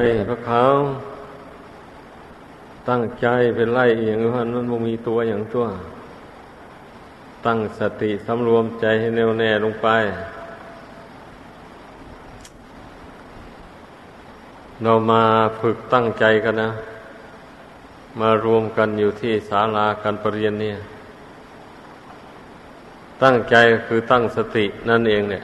[0.00, 0.62] ไอ้พระเขา
[2.88, 3.26] ตั้งใจ
[3.56, 5.64] เป็นไล่อย่างนั้นมันบ่มีตัวอย่างตัว
[7.46, 9.88] ตั้งสติสำรวมใจให้แน่วแน่ลงไป
[14.82, 15.22] เรามา
[15.60, 16.70] ฝึกตั้งใจกันนะ
[18.20, 20.76] มารวมกันอยู่ที่ศาลาการประเรียนเนี่ย
[23.22, 25.42] ตั้งใจคือตั้งสตินั่นเองเนี่ย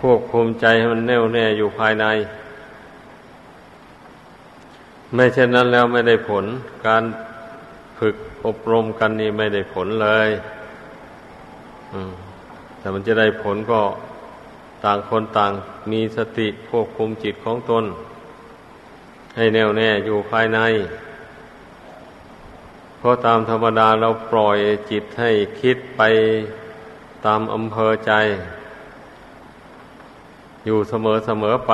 [0.00, 2.06] ควบคุมใจให้มันแน่วแน่อยู่ภายใน
[5.14, 6.44] ไม่เช่นนั้นแล้วไม่ได้ผล
[6.86, 7.04] การ
[7.98, 8.14] ฝึก
[8.46, 10.28] อบรมกันนี่ไม่ได้ผลเลย
[12.78, 13.80] แต่มันจะได้ผลก็
[14.84, 15.52] ต่างคนต่าง
[15.90, 17.84] มีสติควบคุมจิตของตน
[19.36, 20.58] ให้แน่วแน่อยู่ภายใน
[22.98, 24.58] เพราะตามธรรมดาเราปล่อย
[24.90, 25.30] จิตให้
[25.60, 26.00] คิดไป
[27.26, 28.12] ตามอำเภอใจ
[30.66, 31.72] อยู่เสมอเสมอไป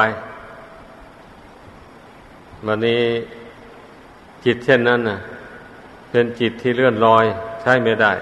[2.65, 3.03] วันนี้
[4.45, 5.19] จิตเช่นนั้นน่ะ
[6.11, 7.25] เป็นจิตที่เลื่อนลอย
[7.61, 8.13] ใช้ไม่ได้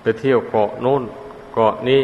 [0.00, 1.02] ไปเที่ยวเกาะโน้น
[1.54, 2.02] เกาะนี้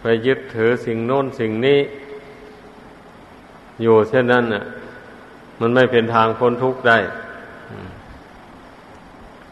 [0.00, 1.78] ไปยึดถือสิ่งโน้นสิ่งนี้
[3.82, 4.62] อยู่เช่นนั้นน่ะ
[5.60, 6.98] มันไม่เป็นทางพ้นทุกข์ได้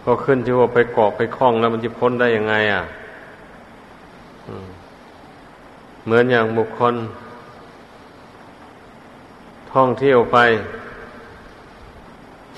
[0.04, 2.82] ก็ขึ้นชื่อว่าไปเกาะไปคล้องแล้วมันจะพ้นได้ยังไง อะ
[6.04, 6.94] เหมือนอย่างบุคคล
[9.74, 10.38] ท่องเที่ยวไป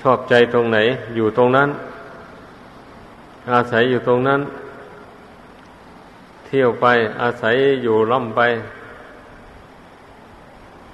[0.01, 0.77] ชอบใจตรงไหน
[1.15, 1.69] อยู่ตรงนั้น
[3.51, 4.41] อาศัยอยู่ตรงนั้น
[6.45, 6.85] เที่ยวไป
[7.21, 8.41] อาศัยอยู่ล่ำไป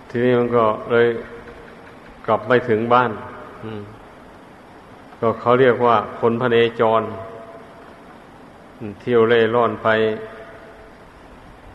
[0.10, 1.08] ทีนี้มันก็เลย
[2.26, 3.12] กลับไม่ถึงบ้าน
[5.20, 7.02] ก็เขาเรียกว่าคนพเนจร
[9.02, 9.88] เที่ยวเล่ร่อนไป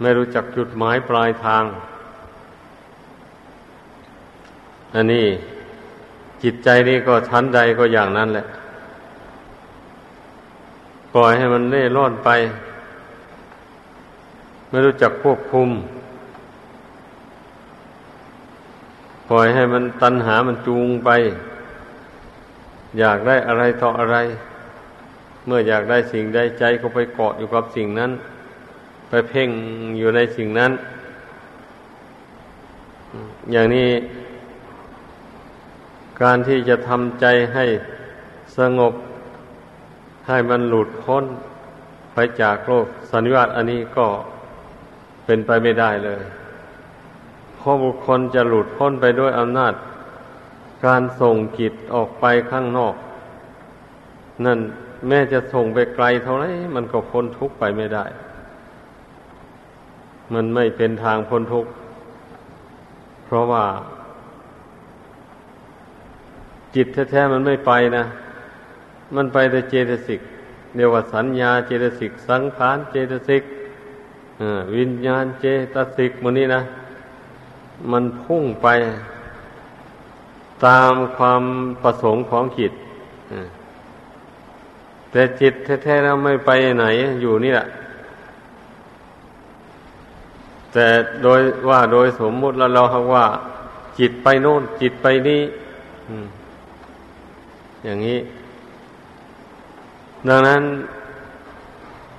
[0.00, 1.64] ไม่รู้จักจุดหมายปลายทาง
[4.94, 5.26] อันนี้
[6.42, 8.44] จิตใจนี่ก็ชั้นใดก็อย่างนั้นแหละ
[11.14, 12.30] ปล่อยให้มันเล่ร่อนไป
[14.68, 15.68] ไม่รู้จักควบคุม
[19.28, 21.10] ปล่อยให้มันตัณหามันจูงไป
[22.98, 24.16] อยากได้อะไรต่ออะไร
[25.46, 28.10] เมื่ออยากได้สิ่งใดใจก็ไปเกาะอยู่กับสิ่งนั้น
[29.08, 29.50] ไปเพ่ง
[29.98, 30.72] อยู่ในสิ่งนั้น
[33.52, 33.88] อย่างนี้
[36.22, 37.64] การที่จะทำใจให้
[38.58, 38.94] สงบ
[40.28, 41.24] ให้มันหลุดพ้น
[42.14, 44.06] ไปจากโลกสัญญาตอันนี้ก็
[45.24, 46.22] เป็นไปไม่ได้เลย
[47.56, 49.74] เพราะบุคคลจะหลุดพ้นไปด้วยอำนาจ
[50.86, 52.94] การส่งจิตออกไปข้างนอก
[54.44, 54.58] นั่น
[55.08, 56.44] แม้จะส่งไปไกลเท่าไร
[56.76, 58.04] มันก็พ้นทุกข์ไปไม่ได้
[60.34, 61.70] มันไม่เป็นทางพ้นทุกข์
[63.24, 63.64] เพราะว่า
[66.74, 68.04] จิตแท้ๆมันไม่ไปนะ
[69.14, 70.20] มันไปแต่เจตสิก
[70.74, 73.42] เรียกว่าสัญญาเจตสิก สังขารเจตสิก
[74.76, 76.62] วิญญาณเจตสิกมันนี้นะ
[77.90, 78.68] มันพุ่งไป
[80.66, 81.42] ตามความ
[81.82, 82.72] ประสงค์ของจิต
[85.10, 85.54] แต่จิต
[85.84, 86.86] แท้ๆแล้วไม่ไปไหน
[87.20, 87.66] อยู่นี่แหละ
[90.72, 90.86] แต่
[91.22, 92.82] โดยว่าโดยสมมุติแล้วเรา
[93.14, 93.26] ว่า
[93.98, 95.40] จิตไปโน่นจิตไปนี่
[97.84, 98.18] อย่างนี้
[100.28, 100.62] ดังนั้น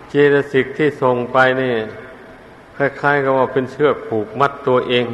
[0.10, 1.74] เจตสิกที่ส่งไปนี่
[2.76, 5.06] คล้ายๆกับว่าเป็นเชือกผูกมัดตัวเอง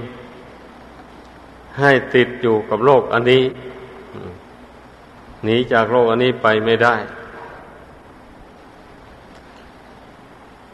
[1.79, 3.43] ให้ติดอยู่กับโลกอันนี้
[5.43, 6.95] หนีจากโลกอันนี้ไปไม่ได้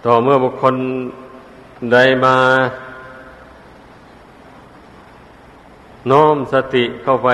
[0.06, 0.76] ต่อเมื่อบุคคล
[1.92, 2.36] ใดมา
[6.12, 7.30] น้อมสติเข้าไป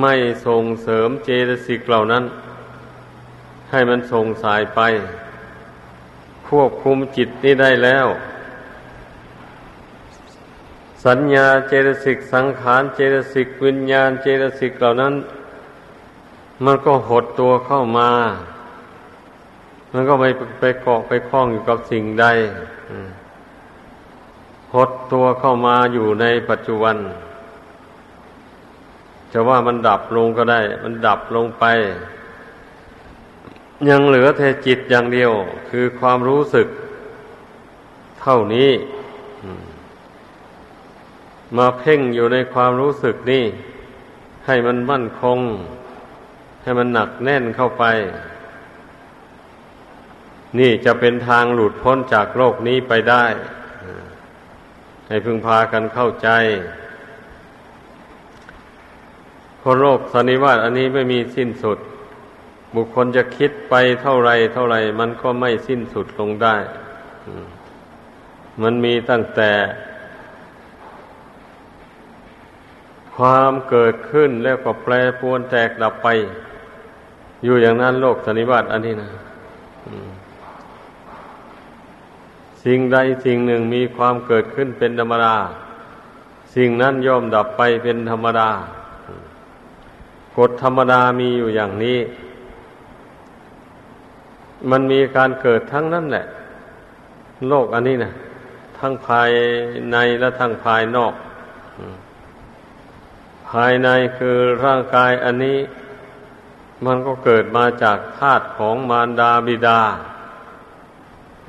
[0.00, 0.14] ไม่
[0.46, 2.24] ส่งเสริมเจตสิกเหล่านั้น
[3.70, 4.80] ให้มันส่งสายไป
[6.48, 8.06] ควบคุมจิตนี้ได้แล้ว
[11.06, 15.14] สัญญาเจตสิกสังขารเจตสิกวิญญาณเจตสิกเหล่านั้น
[16.64, 18.10] มันก็หดตัวเข้ามา
[19.92, 20.28] มันก็ไม่
[20.60, 22.26] ไปเกาะไปคล้องอยู่กับสิ่งใด
[24.74, 26.96] หดตัวเข้ามาอยู่ในปัจจุบัน
[29.32, 31.64] จะว่ามันดับลงก็ได้ มันดับลงไป
[33.88, 35.32] ยังเหลือแต่จิตอย่างเดียว
[35.70, 36.68] คือความรู้สึก
[38.20, 38.70] เท่านี้
[41.56, 43.44] มาเพ่งอยู่ในความรู้สึกนี่
[44.46, 45.38] ให้มันมั่นคง
[46.62, 47.84] ให้มันหนักแน่นเข้าไป
[50.58, 53.24] นี่จะเป็นทางหลุดพ้นจากโลกนี้ไปได้
[55.08, 56.28] ให้พึงพากันเข้าใจ
[59.70, 61.78] คนโลกสันนิวาตอันนี้ไม่มีสิ้นสุด
[62.74, 66.56] บุคคลจะคิดไปเท่าไรเท่าไรมันก็ไม่สิ้นสุดลงได้
[68.62, 69.52] มันมีตั้งแต่
[73.16, 76.08] ความเกิดขึ้นแล้วก็แปรปรวนแตกดับไป
[77.44, 79.10] อยู่อย่างนั้นโลกสันนิวาตอันนี้นะ
[82.64, 85.36] สิ่งใดสิ่งหนึ่งมีความเกิดขึ้นเป็นธรรมดา
[86.54, 88.50] สิ่งนั้นย่อมดับไปเป็นธรรมดา
[90.38, 91.98] กฎธรรมดามีอยู่อย่างนี้
[94.70, 96.24] มันมีการเกิดทั้งนั้นแหละ
[97.48, 98.12] โลกอันนี้นะ
[98.78, 99.30] ทั้งภาย
[99.92, 101.14] ในและทั้งภายนอก
[103.50, 103.88] ภายใน
[104.18, 105.58] คือร่างกายอันนี้
[106.84, 109.80] มันก็เกิดมาจากธาตุของมารดาบิดา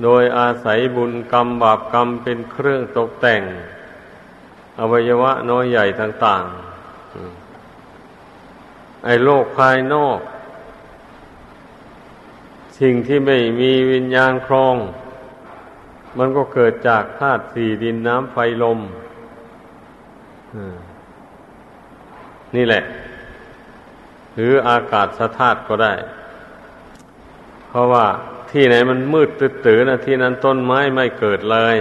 [0.04, 3.42] โดยอาศัยบุญกรรมบาปกรรมเป็นเครื่องตกแต่ง
[4.80, 6.69] อวัยวะน้อยใหญ่ต่างๆ
[9.06, 10.20] ไอ้โลกภายนอก
[12.80, 14.76] สิ่งที่ไม่มีวิญญาณครอง
[16.18, 18.80] มันก็เกิดจากธาตุสี่ดินน้ำไฟลม
[22.56, 22.84] นี่แหละ
[24.36, 25.94] หรืออากาศสธาตุก็ได้
[27.68, 28.06] เพราะว่า
[28.52, 31.78] ที่ไหนมันมืดตื้อๆนะที่นั้นต้นไม้ไม่เกิดเลย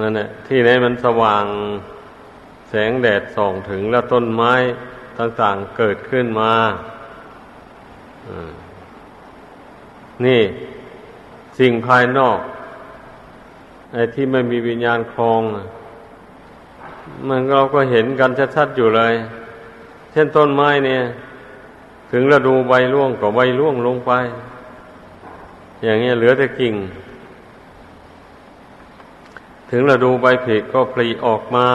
[0.00, 1.44] นั่นแหละที่ไหนมันสว่าง
[2.68, 4.52] แสงแดดส่องถึงแล้วต้นไม้
[5.18, 6.52] ต่างๆเกิดขึ้นมา
[10.24, 10.42] นี่
[11.58, 12.38] สิ่งภายนอก
[13.92, 15.40] ไอ้ที่ไม่มีวิญญาณคลอง
[17.28, 19.14] มันเราก็เห็นกันชัดๆอยู่เลย
[20.12, 21.02] เช่นต้นไม้เนี่ย
[22.10, 24.12] ถึงฤดูใบร่วงก็ใบร่วงลงไป
[25.82, 26.74] อย่างเงี้ยเหลือแต่กิ่ง
[29.70, 31.66] ถึงเราดูใบผลิก็ปลีออกมา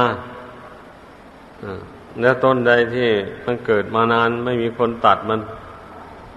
[2.21, 3.09] แล้วต้นใดที่
[3.45, 5.39] มันเกิดมานานไม่มีคนตัดมัน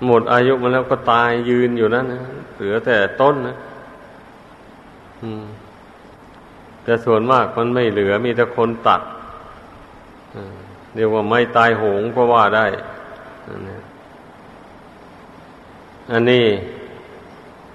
[0.06, 2.22] หมดอายุมันแล้วก็ตายยืนอยู่นั่นนะ
[2.54, 3.56] เหลือแต่ต้นนะ
[6.84, 9.00] แต่ส่วนมากมันไม่เหลือมีแต่คนตัด
[10.94, 12.66] เรียกว่าไม่ตายโหงก็ว่าได้
[16.12, 16.46] อันนี้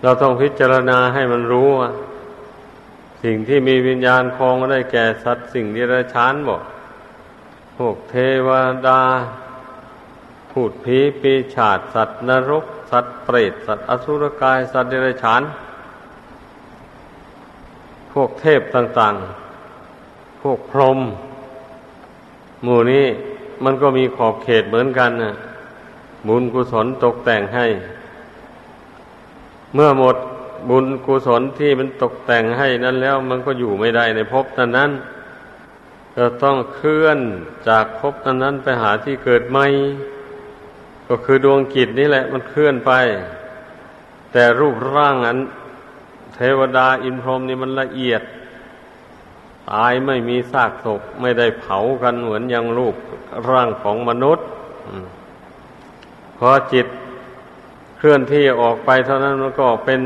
[0.04, 1.90] เราต้องพิจารณาให้มันรู้ว่า
[3.24, 6.62] สิ่งที่มีวิญญาณคลองได้แก่สัตว์สิ่งที่ระชานบอก
[7.78, 8.16] พวกเท
[8.48, 8.50] ว
[8.88, 9.02] ดา
[10.52, 15.42] พูดผีปีฉาดสัตว์นรก สัตว์เปรต สัตว์อสุรกาย สัตว์เดรัจฉาน
[18.14, 21.00] พวกเทพต่างๆ พวกพรหม
[22.64, 23.06] หมู่นี้
[23.64, 25.34] มันก็มีขอบเขตเหมือนกันนะ
[26.28, 27.66] บุญกุศลตกแต่งให้
[29.74, 30.16] เมื่อหมด
[30.70, 34.92] บุญกุศลที่มันตกแต่งให้นั้นแล้ว มันก็อยู่ไม่ได้ในภพนั้นนั้น
[36.18, 37.20] จะต้องเคลื่อน
[37.70, 39.66] จากภพนั้นนั้นไปหาที่เกิดใหม่
[41.08, 42.92] ก็คือดวงกิจนี่แหละมันเคลื่อนไป
[44.32, 45.38] แต่รูปร่างอัน
[46.36, 48.22] เทวดาอินพรหมนี่มันละเอียด
[49.72, 52.96] ตายไม่มีซากศพไม่ได้เผากันเหมือนอย่างรูป
[53.50, 54.46] ร่างของมนุษย์
[56.38, 56.88] พอจิต
[57.98, 60.02] เคลื่อนที่ออกไปเท่านั้นมันก็เป็น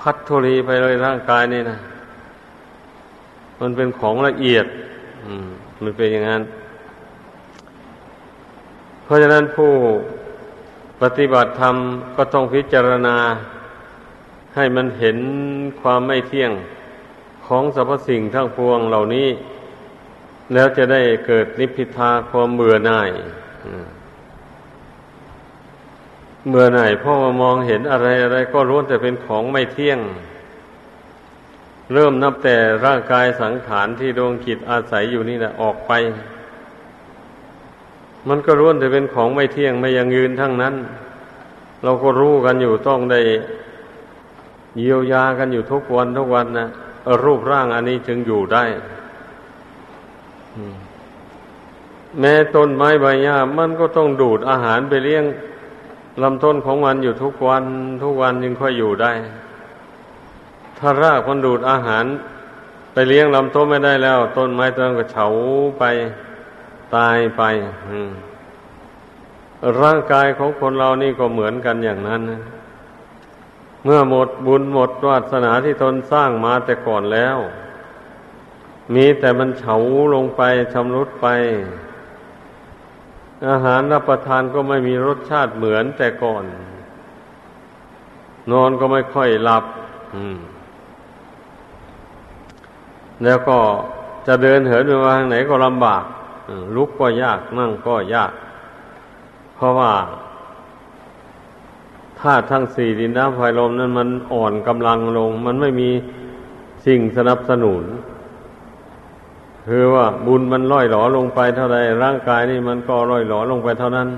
[0.00, 1.78] พัทธุรีไปเลยร่างกายนี่นะ
[3.60, 4.66] มันเป็นของละเอียด
[5.82, 6.42] มันเป็นอย่างนั้น
[9.04, 9.72] เพราะฉะนั้นผู้
[11.02, 11.76] ปฏิบัติธรรม
[12.16, 13.16] ก็ต้องพิจารณา
[14.54, 15.18] ให้มันเห็น
[15.80, 16.52] ความไม่เที่ยง
[17.46, 19.28] ของสรรพสิ่งทั้งปวงเหล่านี้
[20.52, 23.10] แล้วจะได้เกิดนิพพิทาความเบื่อหน่าย
[26.48, 29.98] เมื่อไหร่พ่อมามองเห็นอะไรอะไรก็รู้แต่เป็นของไม่เที่ยง
[31.92, 35.92] เริ่มนับแต่ร่างกายสังขารที่ดวงจิตอาศัยอยู่นี่แหละออกไป
[38.28, 40.74] มันก็รู้แต่เป็นของไม่เที่ยงไม่ยังยืนทั้งนั้น
[41.84, 43.20] เราก็รู้กันอยู่ต้องได้
[44.78, 46.68] เยียวยากันอยู่ทุกวันทุกวันนะ
[47.24, 48.64] รูปร่างอันนี้จึงอยู่ได้
[52.20, 55.24] แม้ต้นไม้ใบหญ้ามันก็ต้องดูดอาหารไปเลี้ยง
[56.22, 57.64] ลำต้นของมันอยู่ทุกวัน
[58.02, 59.12] ทุกวันยังค่อยอยู่ได้
[60.78, 62.04] ถ้ารากมันดูดอาหาร
[62.92, 65.26] ไปเลี้ยงลำต้นไม่ได้แล้ว ต้นไม้ต้นก็เฉา
[65.78, 65.84] ไป
[66.96, 67.42] ตายไป
[69.80, 72.42] ร่างกายของคนเรานี่ก็เหมือนกันอย่างนั้นนะ
[73.84, 77.38] เมื่อหมดบุญหมดวาสนาที่ตนสร้างมาแต่ก่อนแล้ว
[78.94, 79.76] มีแต่มันเฉา
[80.14, 80.42] ลงไป
[80.72, 81.26] ชำรุดไป
[83.48, 86.44] อาหารรับประทานก็ไม่มีรสชาติเหมือนแต่ก่อน
[88.52, 89.64] นอนก็ไม่ค่อยหลับ
[93.24, 93.58] แล้วก็
[94.26, 96.02] จะเดินเหินไปมาทางไหนก็ลำบาก
[96.76, 98.32] ลุกก็ยากนั่งก็ยาก
[99.54, 99.92] เพราะว่า
[102.20, 105.90] ธาตุทั้งสี่ดินน้ำไฟลมนั้นมันอ่อนกำลังลง มันไม่มี
[106.86, 107.84] สิ่งสนับสนุน
[109.68, 114.08] คือว่าบุญมันล่อยหลอลงไปเท่าใดร่างกายนี่มันก็ล่อยหลอลงไปเท่านั้น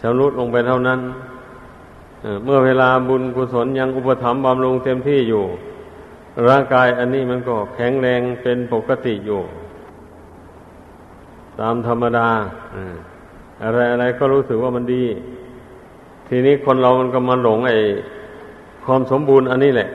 [0.00, 1.00] ชำรุดลงไปเท่านั้น
[2.44, 5.44] เมื่อเวลาบุญกุศลยังอุปถัมภ์บำรุงเต็มที่อยู่
[6.48, 9.40] ร่างกายอันนี้มันก็แข็งแรงเป็นปกติอยู่
[11.60, 12.28] ตามธรรมดา
[13.62, 15.04] อะไรอะไรก็รู้สึกว่ามันดี
[16.28, 17.78] ทีนี้คนเรามันก็มาหลงไอ้
[18.84, 19.88] ความสมบูรณ์อันนี้แหละ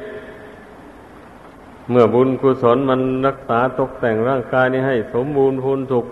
[1.89, 6.05] เมื่อบุญกุศลมันรักษาตกแต่งร่างกายนี้ให้สมบูรณ์พูนสุข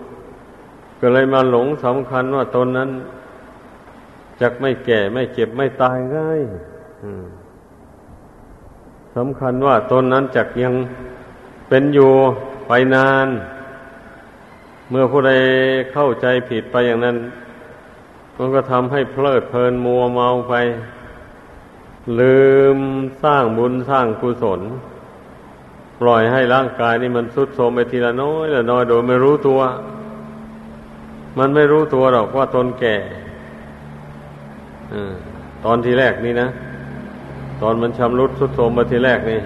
[1.00, 2.90] ก็เลยมาหลงสำคัญว่าตนนั้น
[4.40, 6.40] จักไม่แก่ไม่เจ็บไม่ตายง่าย
[9.16, 10.74] สำคัญว่าตนนั้นจักยัง
[11.68, 12.10] เป็นอยู่
[12.66, 13.28] ไปนาน
[14.90, 15.32] เมื่อผู้ใด
[15.92, 17.16] เข้าใจผิดไปอย่างนั้น
[18.36, 20.54] มันก็ทำให้เพลิดเพลินมัวเมาไป
[22.20, 22.40] ลื
[22.76, 22.78] ม
[23.22, 24.60] สร้างบุญสร้างกุศล
[26.00, 29.60] ปล่อยให้ร่างกายนี่มันสุดโทรมไปทีละน้อยละน้อยโดยไม่รู้ตัว
[31.38, 32.96] มันไม่รู้ตัวหรอกว่าตนแก่
[35.64, 36.48] ตอนที่แรกนี่นะ
[37.60, 39.40] ตอนมันชำรุดสุดโทรมมาทีแรกนี่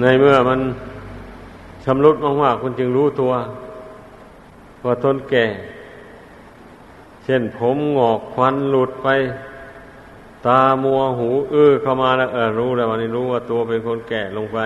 [0.00, 0.60] ในเมื่อมัน
[1.84, 3.32] ชำรุดมากๆคุณจึงรู้ตัว
[4.84, 5.46] ว่าตนแก่
[7.24, 9.08] เช่นผมงอกควันหลุดไป
[10.46, 14.58] ตามัวหู อื้อเข้ามาแล้วเออรู้แล้ววันนี้รู้ว่าตัวเป็นคนแก่ลงไป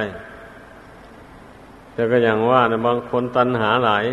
[1.93, 4.05] แต่ก็อย่างว่านะบางคนตัณหาหลาย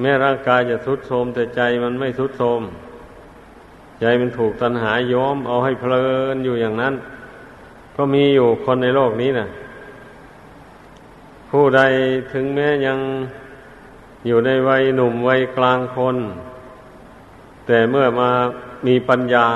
[0.00, 2.62] แม้ร่างกายจะทุดโทรมแต่ใจมันไม่ทุดโทรม
[4.00, 6.94] ใจมันถูกตัณหาย้อมเอาให้เพลินอยู่อย่างนั้น
[7.96, 9.46] ก็มีอยู่คนในโลกนี้นะ
[11.50, 11.80] ผู้ใด
[12.32, 12.98] ถึงแม้ยัง
[14.26, 16.16] อยู่ในวัยหนุ่มวัยกลางคน
[17.66, 18.30] แต่เมื่อมา
[18.86, 19.46] มีปัญญา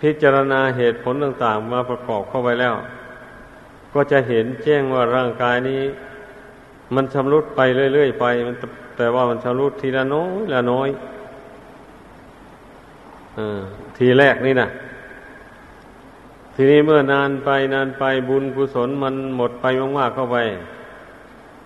[0.00, 2.74] พิจารณาเหตุผลต่างๆ มาประกอบเข้าไปแล้ว
[3.94, 5.82] ก็จะเห็นแจ้งว่าร่างกายนี้
[6.94, 7.60] มันชำรุดไป
[7.94, 8.24] เรื่อยๆไป
[8.96, 11.19] แต่ว่ามันชำรุดทีละน้อยละน้อยอ
[13.96, 14.68] ทีแรกนี่นะ
[16.54, 19.66] ทีนี้เมื่อนานไปนานไปบุญกุศลมันหมดไป
[19.98, 20.38] มากๆเข้าไป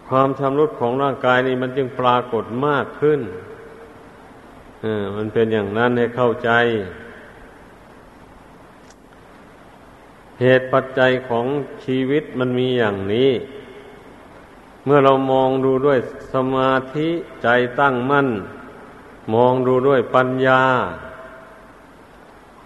[0.09, 3.21] ความชำรุดของร่างกายนี่มันจึงปรากฏมากขึ้น
[4.85, 6.50] อมันเป็นอย่างนั้นให้เข้าใจ
[10.40, 11.47] เหตุปัจจัยของ
[11.85, 13.31] ชีวิตมันมีอย่างนี้
[14.85, 15.99] เมื่อเรามองดูด้วย
[16.33, 17.09] สมาธิ
[17.43, 17.49] ใจ
[17.81, 18.28] ตั้งมั่น
[19.35, 20.62] มองดูด้วยปัญญา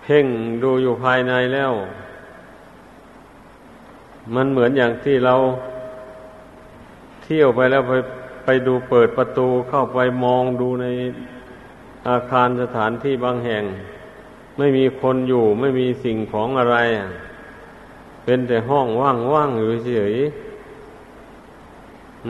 [0.08, 0.26] พ่ง
[0.62, 1.72] ดูอยู่ภายในแล้ว
[4.34, 5.34] มันเหมือนอย่างที่เรา
[7.22, 7.92] เที่ยวไปแล้วไป
[8.44, 10.86] ไปดูเปิดประตูเข้าไปมองดูใน
[12.08, 13.64] อาคารสถานที่บางแห่ง
[14.58, 16.76] ไม่มีคนอยู่ไม่มีสิ่งของอะไร
[18.24, 20.14] เป็นแต่ห้องว่างๆอยู่เฉย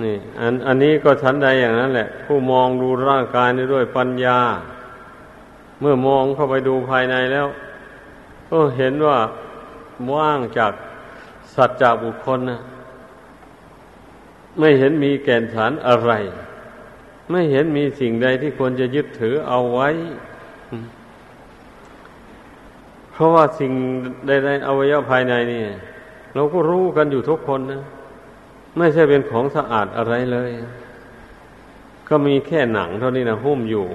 [0.02, 4.38] นี่ อันอันนี้ก็ชั้นใดอย่างนั้นแหละ ผู้มองดูร่างกายนี้ด้วยปัญญา
[5.80, 7.47] เมื่อมองเข้าไปดูภายในแล้ว
[8.50, 9.19] ก็เห็นว่า
[10.12, 10.73] ว่างจาก
[11.55, 12.61] สัจจะบุคคลนะ
[14.59, 16.12] ไม่เห็นมีแก่นสารอะไร
[17.31, 19.88] ไม่เห็นมีสิ่งใดที่ควรจะยึดถือเอาไว้
[23.12, 23.73] เพราะว่าสิ่ง
[24.26, 25.62] ใดในอวัยวะภายในนี่
[26.35, 27.83] เราก็รู้กันอยู่ทุกคนนะ
[28.76, 30.50] ไม่ใช่เป็นของสะอาดอะไรเลย
[32.09, 33.87] ก็มีแค่หนังเท่านี้นะหุ้มอยู่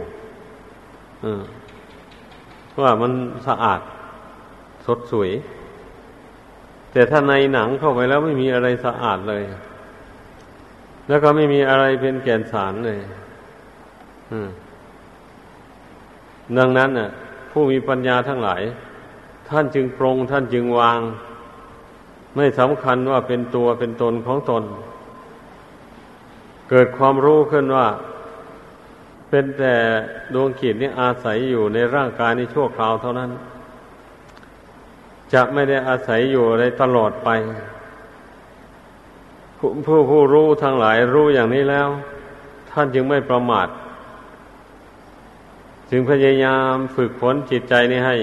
[2.82, 3.12] ว่ามัน
[3.48, 3.80] สะอาด
[4.86, 5.32] สดสวย
[6.92, 9.44] แต่ถ้าในหนังเข้าไปแล้วไม่มีอะไรสะอาดเลย
[11.08, 13.00] แล้วก็ไม่มีอะไรเป็นแก่นสารเลย
[16.58, 17.10] ดังนั้นน่ะ
[17.52, 18.62] ผู้มีปัญญาทั้งหลาย
[19.50, 21.00] ท่านจึงปรงท่านจึงวาง
[22.36, 24.64] ไม่สำคัญว่าเป็นตัวเป็นตนของตน
[26.70, 27.88] เกิดความรู้ขึ้นว่า
[29.30, 29.76] เป็นแต่
[30.34, 33.30] ดวงขีดนี้อาศัยอยู่ในร่างกายในชั่วคราวเท่านั้น
[35.34, 37.30] จะไม่ได้อาศัยอยู่ในตลอดไป
[39.58, 41.88] ผู้ผู้รู้ทั้งหลายรู้อย่างนี้แล้ว
[42.72, 43.68] ท่านจึงไม่ประมาท
[45.90, 48.16] จึงพยายามฝึกฝนจิตใจนี้ให้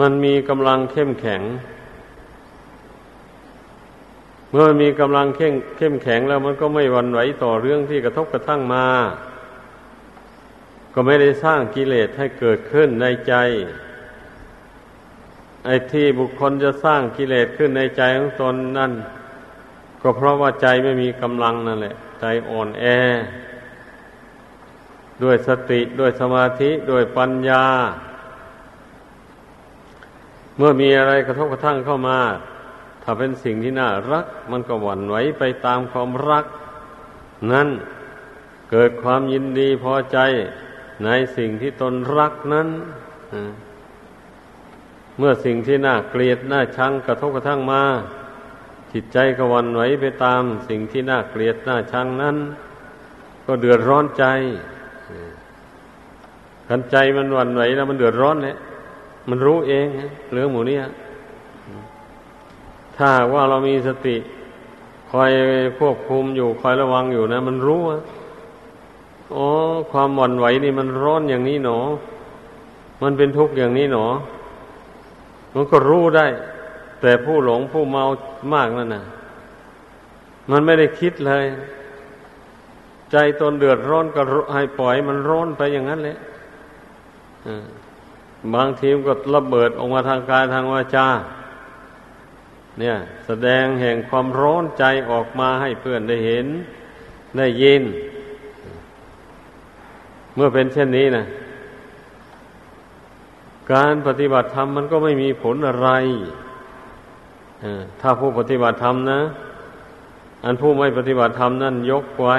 [0.00, 1.42] มันมีกำลังเข้มแข็ง
[4.50, 8.86] เมื่อมันมีกำลังเข้มเข้มแข็งแล้วมันก็ไม่วันไหวต่อเรื่องที่กระทบกระทั่งมา
[10.94, 13.34] ก็ไม่ได้สร้างกิเลสให้เกิดขึ้นในใจ
[15.64, 18.92] ไอ้ที่บุคคลจะสร้างกิเลสขึ้นในใจของตนนั่น
[20.02, 22.84] ก็เพราะว่าใจไม่มีกำลังนั่นแหละ ใจอ่อนแอ
[25.22, 27.64] ด้วยสติด้วยสมาธิด้วยปัญญา
[30.56, 32.18] เมื่อมีอะไรกระทบกระทั่งเข้ามา
[33.02, 36.44] ถ้าเป็นสิ่งที่น่ารัก มันก็หวั่นไหวไปตามความรัก
[37.52, 37.68] นั้น
[38.70, 40.18] เกิดความยินดีพอใจ
[41.04, 42.68] ในสิ่งที่ตนรักนั้น
[45.18, 47.82] เมื่อสิ่งที่น่าเกลียดน่าชังกระทบกระทั่งมา
[48.92, 52.36] จิตใจก็วันไหวไปตาม สิ่งที่น่าเกลียดน่าชังนั้น
[53.46, 54.24] ก็เดือดร้อนใจ
[56.68, 58.56] กันใจมันวันไหวแล้วมันเดือดร้อนเนี่ย
[59.28, 59.86] มันรู้เอง
[60.32, 60.78] เรื่องหมูนี้
[62.96, 64.16] ถ้าว่าเรามีสติ
[65.10, 65.30] คอย
[65.78, 67.98] ควบคุมอยู่คอยระวังอยู่นะ มันรู้ว่า
[69.34, 69.46] อ๋อ
[69.90, 71.78] ความหวั่นไหวนี่มันร้อนอย่างนี้หนอ
[73.02, 74.06] มันเป็นทุกข์อย่างนี้หนอ
[75.54, 76.26] มันก็รู้ได้
[77.00, 78.04] แต่ผู้หลงผู้เมา
[78.54, 79.04] มากนั่นน่ะ
[80.50, 81.44] มันไม่ได้คิดเลย
[83.12, 84.22] ใจตนเดือดร้อนก็
[84.54, 86.16] ให้ปล่อย มันร้อนไปอย่างนั้นเลย
[88.54, 91.08] บางทีมก็ระเบิดออกมาทางกายทางวาจา
[92.78, 92.96] เนี่ย
[93.26, 96.46] แสดงแห่งความร้อนใจออกมาให้เพื่อนได้เห็น
[97.36, 97.82] ได้ยิน
[100.34, 101.24] เมื่อเป็นเช่นนี้นะ
[103.72, 105.88] การปฏิบัติธรรมมันก็ไม่มีผลอะไร
[108.00, 109.20] ถ้าผู้ปฏิบัติธรรมนะ
[110.44, 112.36] อันผู้ไม่ปฏิบัติธรรมนั่นยกไว้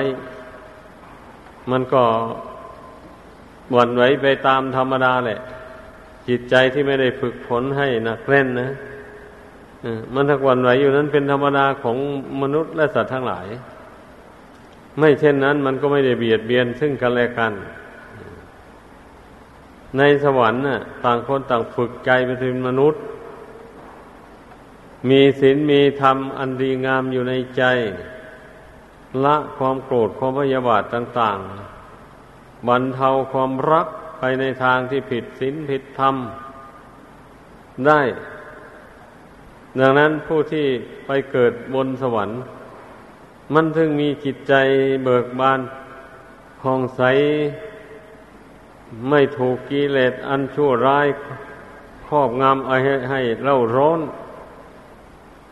[1.71, 2.03] มันก็
[3.73, 5.39] หวั่นไหวไปตามธรรมดาแหละ
[6.27, 8.69] จิตใจที่ไม่ได้ฝึกฝนให้หนักแน่นนะ
[10.13, 11.97] มันถ้าหวั่นไหวอยู่นั้นเป็นธรรมดาของ
[12.41, 13.47] มนุษย์และสัตว์ทั้งหลาย
[14.99, 17.53] ไม่เช่นนั้นมันก็ไม่ได้เบียดเบียนซึ่งกันและกัน
[19.97, 23.01] ในสวรรค์น่ะต่างคนต่างฝึกใจเป็นมนุษย์
[25.09, 27.63] มีศีลมีธรรมอันดีงามอยู่ในใจ
[29.23, 31.37] ละความโกรธความพยาบาทต่าง
[32.03, 33.87] ๆบรรเทาความรัก
[34.19, 36.15] ไปในทางที่ผิดศีลผิดธรรม
[37.87, 38.01] ได้
[39.79, 40.65] ดังนั้นผู้ที่
[41.05, 42.37] ไปเกิดบนสวรรค์
[43.53, 44.53] มันถึงมีจิตใจ
[45.03, 45.59] เบิกบาน
[46.61, 47.01] ผ่องใส
[49.09, 51.07] ไม่ถูกกิเลสอันชั่วร้าย
[52.07, 52.77] ครอบงำให้
[53.09, 53.99] ให้เล่าร้อน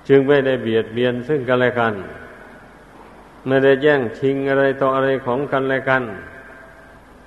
[0.08, 1.93] จึงไม่ได้เบียดเบียนซึ่งกันและกัน
[3.47, 6.03] ไม่ได้แย่งชิงอะไรต่ออะไรของกันและกัน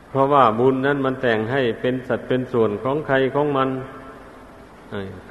[0.09, 3.69] เพราะว่าบุญนั้นมันแต่งให้เป็นสัตว์เป็นส่วนของใครของมัน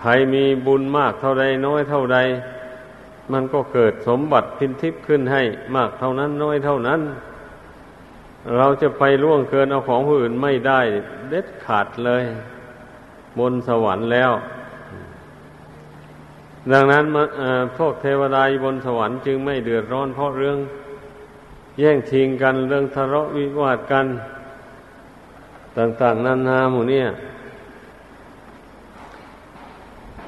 [0.02, 2.17] ใครมีบุญมากเท่าใดน้อยเท่าใด
[3.34, 5.43] มันก็เกิดสมบัติพินทิพย์ขึ้นให้
[5.76, 7.02] มากเท่านั้นน้อยเท่านั้น
[8.58, 10.82] เราจะไปล่วงเกินเอาของผู้อื่นไม่ได้
[11.30, 12.24] เด็ดขาดเลย
[13.40, 14.32] บนสวรรค์แล้ว
[16.72, 17.04] ดังนั้น
[17.78, 20.58] พวกเทวดาบนสวรรค์จึงไม่เดือดร้อนเพราะเรื่อง
[21.80, 24.06] แย่งชิงกันเรื่องทะเลาะวิวาทกัน
[25.78, 27.08] ต่างๆนานาหมู่เนี่ย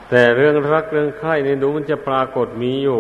[0.10, 3.00] แต่เรื่องรักเรื่องใคร่ในดูมันจะปรากฏมีอยู่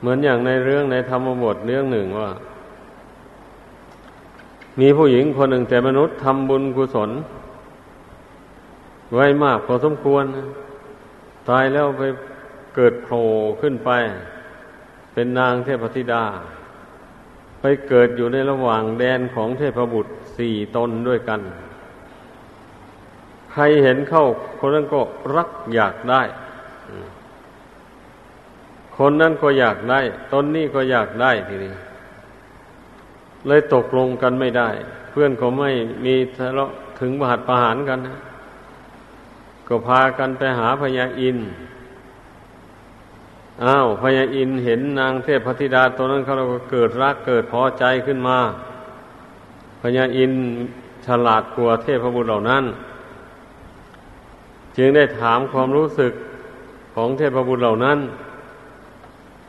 [0.00, 2.30] เหมือนอย่างในเรื่องในธรรมบทเรื่องหนึ่งว่า
[4.78, 7.10] มีผู้หญิงคนหนึ่งแต่มนุษย์ทำบุญกุศล
[9.14, 10.24] ไว้มากพอสมควร
[11.48, 12.02] ตายแล้วไป
[12.76, 13.24] เกิดโผล่
[13.60, 13.90] ขึ้นไป
[15.12, 16.24] เป็นนางเทพธิดา
[17.60, 21.40] ไปเกิดอยู่ในระหว่างแดนของเทพบุตรสี่ตนด้วยกัน
[23.52, 24.24] ใครเห็นเข้า
[24.60, 25.00] คนนั้นก็
[25.36, 26.22] รักอยากได้
[28.96, 30.00] คนนั้นก็อยากได้
[30.32, 31.74] ตนนี้ก็อยากได้ทีนี้
[33.46, 34.68] เลยตกลงกันไม่ได้
[35.10, 35.70] เพื่อนก็ไม่
[36.04, 36.70] มีทะเลาะ
[37.00, 38.18] ถึงบาดประหารกันนะ
[39.68, 41.38] ก็พากันไปหาพญาอิน
[43.64, 48.38] อ้าวพญาอินเห็นนางเทพธิดาตัวนั้นเขาก็เกิดรักเกิดพอใจขึ้นมา
[49.82, 50.32] พญาอิน
[51.06, 52.64] ฉลาดกลัวเทพบุตรเหล่านั้น
[54.76, 56.12] จึงได้ถามความรู้สึก
[56.94, 57.98] ของเทพบุตรเหล่านั้น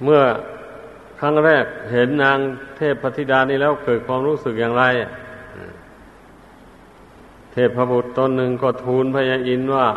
[0.04, 0.22] เมื่อ
[1.20, 2.40] ครั้งแรกเห็นนาง
[2.78, 4.84] เทพธิดานี้แล้วเกิดความรู้สึกอย่างไร
[7.52, 9.88] เทพบุตรตนหนึ่งก็ทูลพญาอินว่า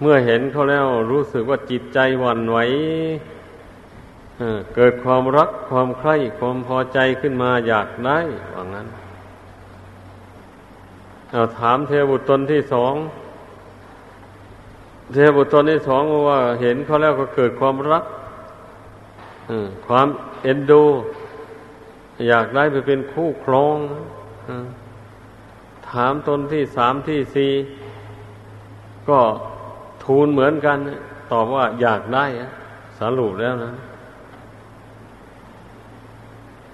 [0.00, 2.58] เมื่อเห็นเขาแล้วรู้สึกว่าจิตใจหวั่นไหว
[4.74, 8.18] เกิดความรักความใคร่ความพอใจขึ้นมาอยากได้
[8.54, 8.86] ว่างั้น
[11.30, 12.94] เอาถามเทพบุตรตนที่สอง
[15.14, 18.04] เทพบุตรตนที่สองว่าเห็นเขาแล้วก็เกิดความรัก
[19.86, 20.08] ความ
[20.42, 20.84] เอ็นดู
[22.28, 23.76] อยากได้ไปเป็นคู่ครอง
[25.90, 27.52] ถามตนที่สามที่สี่
[29.08, 29.20] ก็
[30.04, 30.78] ทูลเหมือนกัน
[31.32, 32.24] ตอบว่าอยากได้
[33.00, 33.72] สรุปแล้วนะ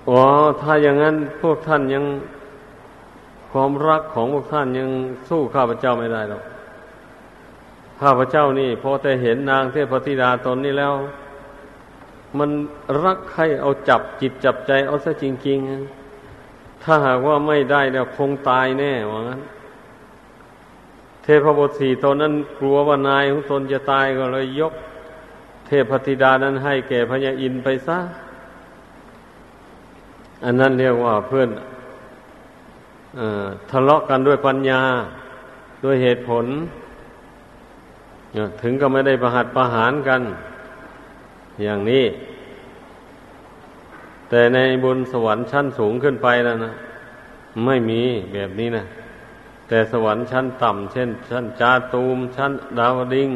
[0.08, 0.20] อ๋อ
[0.60, 2.04] ถ้าอย่างนั้นพวกท่านยัง
[3.50, 4.88] ความรักของพวกท่านยัง
[5.28, 6.42] สู้ข้าพเจ้าไม่ได้หรอก
[8.00, 10.94] ข้าพเจ้านี่พอแต่เห็นนางเทพธิดาตนนี้แล้ว
[12.38, 12.50] มัน
[13.04, 19.40] รักใครเอาจับจิตจับใจเอาซะจริงๆ ถ้าหากว่าไม่ได้แล้วคงตายแน่ว่างั้น
[21.22, 24.72] เทพบุตรสี่ตนนั้นกลัวว่านายของตนจะตายก็เลยยก
[25.66, 27.98] เทพธิดานั้นให้แก่พญาอินไปซะ
[30.44, 31.48] อันนั้นเรียกว่าเพื่อน
[33.18, 33.20] อ
[33.70, 34.82] ทะเลาะกันด้วยปัญญา
[35.84, 36.46] ด้วยเหตุผล
[38.62, 40.20] ถึงก็ไม่ได้ประหัดประหารกัน
[41.62, 42.04] อย่างนี้
[44.28, 46.72] แต่ในบุญสวรรค์ชั้นสูงขึ้นไปแล้วนะ
[47.64, 48.84] ไม่มีแบบนี้นะ
[49.68, 53.30] แต่สวรรค์ชั้นต่ำเช่น ชั้นจาตูม ชั้นดาวดิง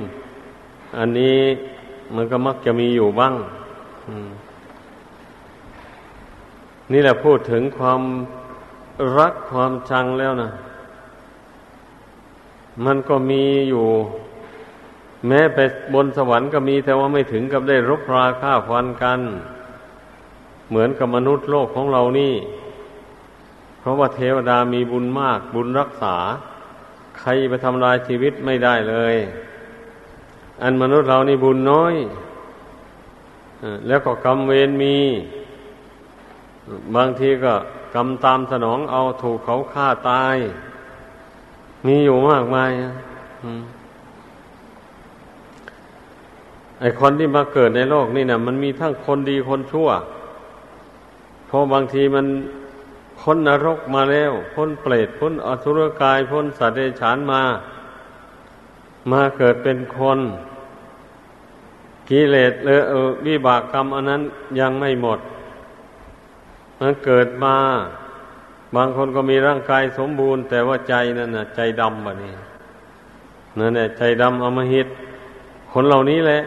[0.98, 1.38] อันนี้
[2.14, 3.34] มันก็มักจะมีอยู่บ้าง
[6.92, 8.02] นี่แหละพูดถึงความ
[9.18, 10.50] รักความชังแล้วนะ
[12.84, 13.86] มันก็มีอยู่
[15.26, 15.58] แม้ไป
[15.94, 19.20] บนสวรรค์ก็มีแต่ว่าไม่ถึงกับได้รบราฆ่าฟันกัน
[20.68, 22.34] เหมือนกับมนุษย์โลกของเรานี่
[23.80, 26.16] เพราะว่าเทวดามีบุญมาก บุญรักษา
[27.18, 29.16] ใครไปทำลายชีวิตไม่ได้เลย
[30.62, 31.94] อันมนุษย์เรานี่บุญน้อย
[33.86, 34.96] แล้วก็กรรมเวรมี
[36.96, 37.54] บางทีก็
[37.94, 40.36] กรรมตามสนองเอาถูกเขาฆ่าตาย
[41.86, 42.70] มีอยู่มากมาย
[43.42, 43.62] อืม
[46.80, 49.88] ไอคนที่มาเกิดในโลกนี่นะมันมีทั้งคนดีคนชั่ว
[51.46, 52.26] เพราะบางทีมัน
[53.20, 57.42] พ้นนรกมาแล้ว พ้นเปรตพ้นอสุรกาย พ้นสัตว์เดรัจฉานมา
[59.10, 60.18] มาเกิดเป็นคน
[62.08, 62.94] กิเลสเลอ
[63.26, 64.22] วิบากกรรมอันนั้น
[64.60, 65.18] ยังไม่หมด
[66.80, 67.56] มันเกิดมา
[68.74, 72.34] บางคนก็มีร่างกายสมบูรณ์ แต่ว่าใจนั่นน่ะ ใจดำแบบนี้
[73.58, 74.88] นั่นแหละใจดำอมหิต
[75.72, 76.40] คนเหล่านี้แหละ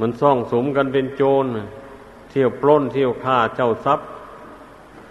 [0.00, 1.44] มันซ่องสมกันเป็นโจร
[2.30, 4.06] เที่ยวปล้นเที่ยวฆ่าเจ้าทรัพย์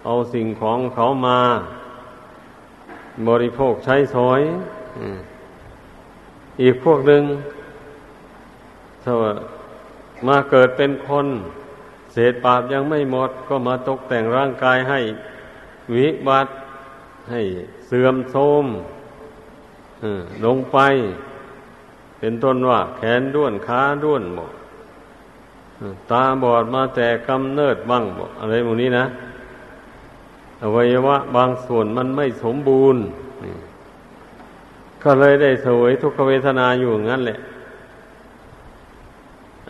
[0.04, 1.40] เอาสิ่งของเขามา
[3.28, 4.40] บริโภคใช้สอย
[6.62, 7.22] อีกพวกหนึ่ง
[9.02, 9.32] ถ้าว่า
[10.26, 11.26] มาเกิดเป็นคน
[12.12, 15.00] เศษปาบยังไม่หมด ก็มาตกแต่งร่างกายให้
[15.94, 16.52] วิบัติ
[17.30, 17.40] ให้
[17.86, 18.64] เสื่อมโทรม
[20.44, 20.78] ลงไป
[22.18, 24.52] เป็นต้นว่าแขนด้วนขาด้วนหมด
[26.10, 28.04] ตาบอดมาแต่กำเนิดบ้าง
[28.40, 29.04] อะไรหมดนี้นะ
[30.62, 33.02] อวัยวะบางส่วนมันไม่สมบูรณ์
[35.02, 37.38] ก็เลยได้สวยทุกขเวทนาอยู่งั้นแหละ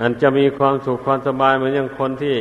[0.01, 2.37] อันจะมีความสุขความสบายเหมือนอย่างคนที่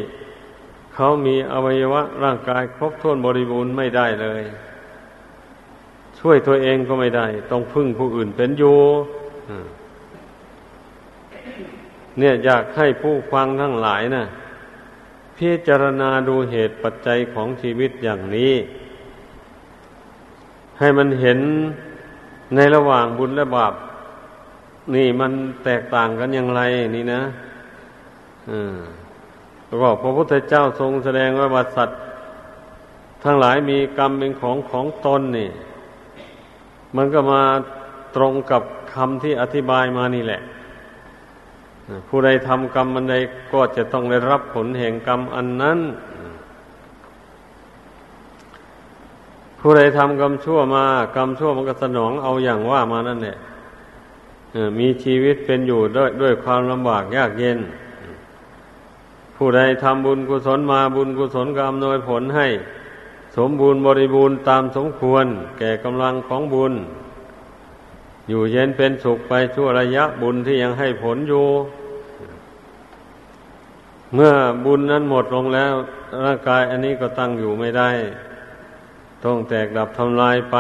[0.96, 4.44] เขามีอวัยวะร่างกายครบถ้วนบริบูรณ์ไม่ได้เลย
[6.20, 8.78] ช่วยตัวเองก็ไม่ได้ ต้องพึ่งผู้อื่นเป็นอยู่
[12.20, 14.26] เนี่ยอยากให้ผู้ฟังทั้งหลายนะ่ะ
[15.38, 18.54] พิจารณาดูเหตุปัจจัยของชีวิตอย่างนี้
[20.80, 21.40] ให้มันเห็น
[22.56, 23.74] ในระหว่างบุญและบาป
[24.96, 25.32] นี่มัน
[25.64, 26.62] แตกต่างกันอย่างไร
[26.96, 27.22] นี่นะ
[28.50, 28.76] อืม
[29.82, 32.00] ก็พระพุทธเจ้าทรงแสดงว่าบัสัตว์
[33.24, 35.50] ทั้งหลายมีกรรมเป็นของของตนนี่
[36.96, 37.44] มันก็มา
[38.16, 38.62] ตรงกับ
[38.94, 40.42] คำที่อธิบายมานี่แหละ
[42.08, 43.16] ผู้ใดทำกรรมอันใด
[43.54, 45.80] ก็จะต้องได้รับผลแห่งกรรมอันนั้น
[49.60, 53.38] ผู้ใดทำกรรมชั่วมากรรมชั่วมันก็สนองเอาอย่างว่ามานั่นแหละ
[54.80, 57.60] มีชีวิตเป็นอยู่ด้วยด้วยความลำบากยากเย็น
[59.36, 62.48] ผู้ใดทำบุญกุศลมาบุญกุศลก็อำนวยผลให้
[63.38, 65.26] สมบูรณ์บริบูรณ์ตามสมควร
[65.58, 66.74] แก่กำลังของบุญ
[68.30, 71.46] อยู่เย็นเป็นสุขไปชั่วระยะบุญที่ยังให้ผลอยู่
[74.14, 74.34] เมื่อ
[74.66, 75.74] บุญนั้นหมดลงแล้ว
[76.26, 77.90] ร่างกายอันนี้ก็ตั้งอยู่ไม่ได้
[79.24, 80.58] ต้องแตกดับทำลายไป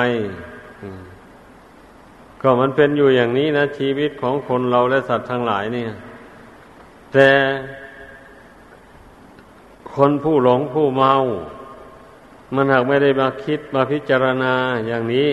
[2.41, 5.91] ก็มันเป็นอยู่อย่างนี้นะ ชีวิตของคนเราและสัตว์ทั้งหลายเนี่ย
[7.13, 7.29] แต่
[9.95, 11.13] คนผู้หลงผู้เมา
[12.55, 14.53] มันหากไม่ได้มาคิดมาพิจารณา
[14.87, 15.29] อย่างนี้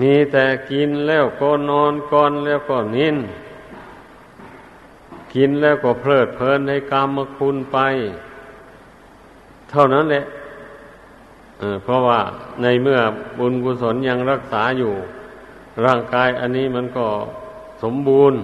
[0.00, 3.16] มีแต่กินแล้วก็นอนก่อนแล้วก็นิน
[5.34, 7.78] กินแล้วก็เพลิดเพลินในกามคุณไป
[9.70, 10.24] เท่านั้นแหละ
[11.82, 12.20] เพราะว่า
[12.62, 12.98] ในเมื่อ
[13.38, 14.92] บุญกุศลยังรักษาอยู่
[15.84, 17.06] ร่างกายอันนี้มันก็
[17.82, 18.38] สมบูรณ์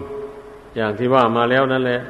[0.77, 2.01] อย่างที่ว่ามาแล้วนั่นแหละ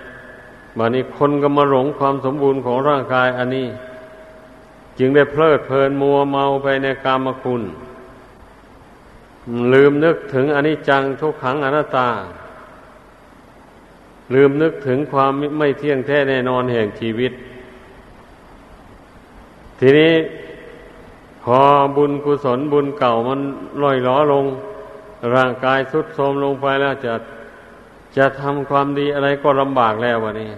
[0.79, 3.66] บัดนี้คนก็มาหลงความสมบูรณ์ของร่างกายอันนี้
[4.98, 7.62] จึงได้เพลิดเพลินมัวเมาไปในกามคุณ
[9.72, 12.08] ลืมนึกถึงอนิจจังทุกขังอนัตตา
[14.34, 17.32] ลืมนึกถึงความไม่เที่ยงแท้แน่นอนแห่งชีวิต
[19.78, 20.12] ทีนี้
[21.42, 21.61] พอ
[21.96, 23.40] บุญกุศลบุญเก่ามัน
[23.82, 24.44] ลอยล้อลง
[25.34, 27.14] ร่างกายสุดโทรมลงไปแล้วจะ
[28.16, 30.50] จะทำความดีอะไรก็ลำบากแล้ววะนี่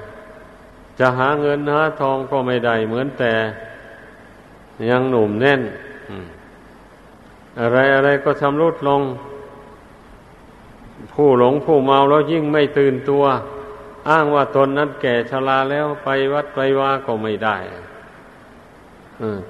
[0.98, 3.32] จะหาเงินหาทองก็ไม่ได้เหมือนแต่
[4.90, 5.60] ยังหนุ่มแน่น
[7.58, 9.02] อะไรอะไรก็ชำรุดลง
[11.12, 13.24] ผู้หลงผู้เมาแล้วยิ่งไม่ตื่นตัว
[14.08, 17.56] อ้างว่าตนนั้นแก่ชราแล้วไปวัดไปว่าก็ไม่ได้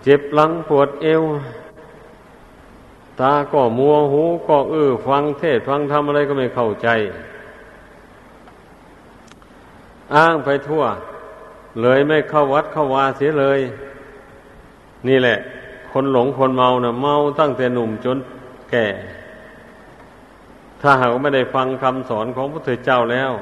[0.02, 1.22] เจ็บหลังปวดเอว
[3.20, 6.88] ตาก็มัวหูก็อื้อฟังเทศฟังทำอะไรก็ไม่เข้าใจ
[10.14, 10.82] อ้างไปทั่ว
[11.82, 13.60] เลยไม่เข้าวัดเข้าวาเสียเลย
[15.08, 15.36] นี่แหละ
[15.92, 18.18] คนหลงคนเมานะ่ะเมาตั้งแต่หนุ่มจน
[18.70, 18.86] แก่
[20.80, 23.32] ถ้าหากไม่ได้ฟังคำสอนของพระพุทธเจ้าแล้ว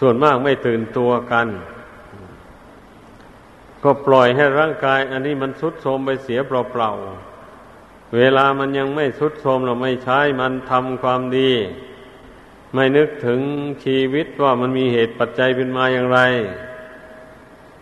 [0.00, 1.48] ส่วนมากไม่ตื่นตัวกัน
[3.84, 11.50] ก็ปล่อยให้ร่างกาย อันนี้มันสุดโทมไปเสียเปล่าๆเวลามันยังไม่สุดโทมเราไม่ใช้มันทำความดี
[12.74, 13.40] ไม่นึกถึง
[13.84, 16.20] ชีวิตว่ามันมีเหตุปัจจัยเป็นมาอย่างไร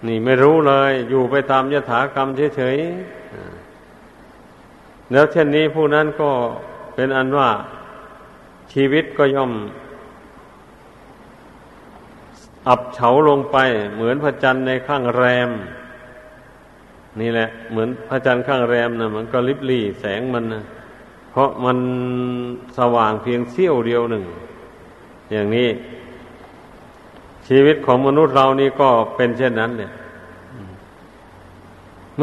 [0.06, 3.19] นี่ไม่รู้เลย อยู่ไปตามยถากรรมเฉยๆ
[5.12, 6.30] แล้วเช่นนี้ผู้นั้นก็
[6.94, 7.50] เป็นอันว่า
[8.72, 9.52] ชีวิตก็ย่อม
[12.68, 13.56] อับเฉาลงไป
[13.94, 15.50] เหมือนพระจันทร์ในข้างแรม
[17.20, 20.62] นี่แหละ เหมือนพระจันทร์ข้างแรมนะมันก็ลิบลี่แสงมันนะ
[21.30, 21.78] เพราะมัน
[22.78, 24.24] สว่างเพียงเสี้ยวเดียวหนึ่ง
[25.32, 25.68] อย่างนี้
[27.48, 29.90] ชีวิตของมนุษย์เรานี่ก็เป็นเช่นนั้นเนี่ย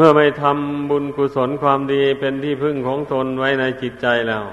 [0.00, 4.44] มื่อไม่ทำบุญกุศลความดีเป็นที่พึ่งของตนไว้ในจิตใจแล้ว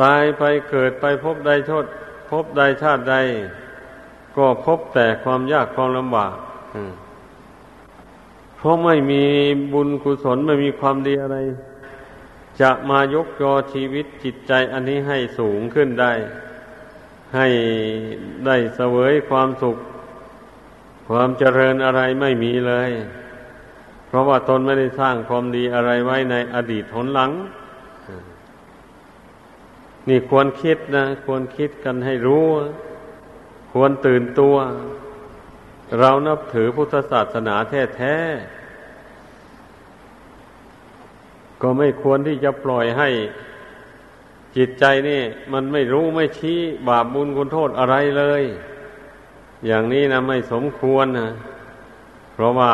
[0.00, 1.86] ตายไปเกิดไปพบใดโทษ
[2.30, 3.16] พบใดชาติใด
[4.36, 6.34] ก็พบแต่ความยากความลำบาก
[8.56, 9.24] เพราะไม่มี
[9.72, 11.38] บุญกุศลไม่มีความดีอะไร
[12.60, 16.12] จะมายกยอชีวิตจิตใจอันนี้ให้สูงขึ้นได้
[17.36, 17.48] ให้
[18.46, 19.76] ได้เสวยความสุข
[21.08, 22.92] ความเจริญอะไรไม่มีเลย
[24.14, 27.30] ราะว่าตนไม่ได้สร้างความดีอะไรไว้ในอดีตหนหลัง
[30.08, 32.46] นี่ควรคิดนะ ควรคิดกันให้รู้
[33.72, 34.56] ควรตื่นตัว
[35.98, 37.54] เรานับถือพุทธศาสนา
[37.96, 38.28] แท้ๆ
[41.62, 43.08] ก็ไม่ควรที่จะปล่อยให้
[44.56, 45.22] จิตใจนี่
[45.52, 48.42] มันไม่รู้ไม่ชี้บาปบุญคุณโทษอะไรเลย
[49.66, 51.30] อย่างนี้นะไม่สมควรนะ
[52.34, 52.72] เพราะว่า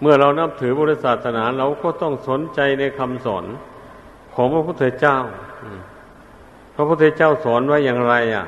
[0.00, 3.44] เมื่อเรานับถือพุทธศาสนาเราก็ต้องสนใจในคำสอน
[4.34, 5.16] ของพระพุทธเจ้า
[6.74, 8.44] พระพุทธเจ้าสอนไว้อย่างไร อะ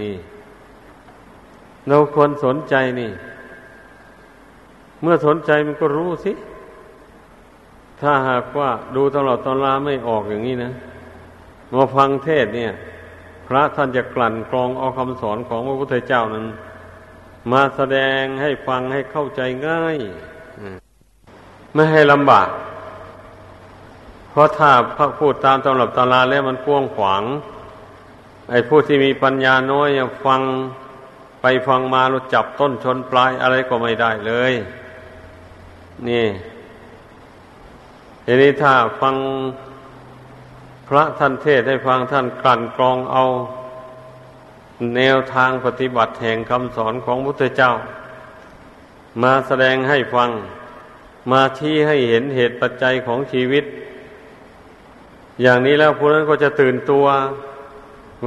[0.00, 0.14] นี่
[1.88, 3.10] เราควรสนใจนี่
[5.02, 6.32] เมื่อสนใจมันก็รู้สิ
[8.00, 10.72] ถ้าหากว่าดูตลอดตอนลาไม่ออกอย่างนี้นะ
[11.74, 12.72] มาฟังเทศเนี่ย
[13.46, 16.46] พระท่านจะกลั่นกรองเอาคำสอนของพระพุทธเจ้านั้น
[17.52, 19.96] มาแสดงให้ฟังให้เข้าใจง่าย
[21.74, 22.48] ไม่ให้ลำบาก
[24.30, 27.22] เพราะถ้าพระพูดตามตำรับตำราแล้วมันกว้างขวาง
[28.50, 29.88] ไอ้ผู้ที่มีปัญญาน้อย
[30.24, 30.40] ฟัง
[31.42, 34.52] ไปฟังมาเราจับต้นชนปลายอะไรก็ไม่ได้เลย
[36.08, 36.26] นี่
[38.24, 39.14] ทีนี้ถ้าฟัง
[40.88, 43.22] พระท่านเทศให้ฟังท่านกลั่นกรองเอา
[44.96, 47.72] แนวทางปฏิบัติแห่งคำสอนของพุทธเจ้า
[49.22, 50.30] มาแสดงให้ฟัง
[51.30, 53.64] มาชี้ให้เห็นเหตุปัจจัยของชีวิต
[55.42, 57.06] อย่างนี้แล้วผู้นั้นก็จะตื่นตัว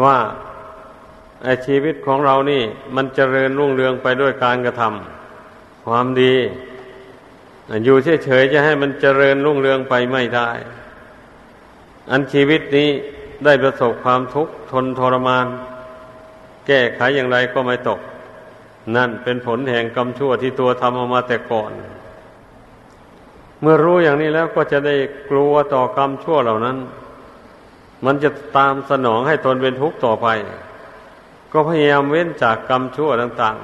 [0.03, 0.17] ว่า
[1.43, 2.63] ไอชีวิตของเรานี่
[2.95, 6.35] มันเจริญรุ่งเรืองไปด้วยการกระทำความดี
[7.83, 10.49] อยู่เฉยๆจะให้มันเจริญรุ่งเรืองไปไม่ได้
[12.11, 12.89] อันชีวิตนี้
[13.45, 15.45] ได้ประสบความทุกข์ทนทรมาน
[16.67, 17.99] แก้ไขอย่างไรก็ไม่ตก
[18.95, 21.71] นั่นเป็นผลแห่งกรรมชั่วที่ตัวทำออกมาแต่ก่อน
[23.65, 24.95] มื่อรู้อย่างนี้แล้วก็จะได้
[25.29, 26.77] กลัวต่อกรรมชั่วเหล่านั้น
[28.05, 30.27] มันจะตามสนองให้ตนเป็นทุกข์ต่อไป
[31.51, 33.57] ก็พยายามเว้นจากกรรมชั่วต่าง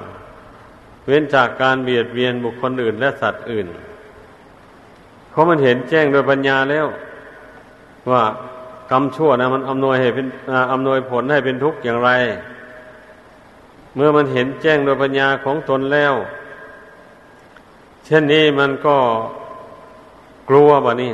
[0.50, 3.66] ๆ เว้นจากการเบียดเบียนบุคคลอื่นและสัตว์อื่น
[5.30, 6.86] เพราะมันเห็นแจ้งโดยปัญญาแล้ว
[8.10, 8.22] ว่า
[8.90, 10.26] กรรมชั่วนะมันอำนวยให้เป็น
[10.72, 12.10] อำนวยผลให้เป็นทุกข์อย่างไร
[13.94, 16.14] เมื่อมันเห็นแจ้งโดยปัญญาของตนแล้ว
[18.04, 18.96] เช่นนี้มันก็
[20.54, 21.12] ลัวบ่นี่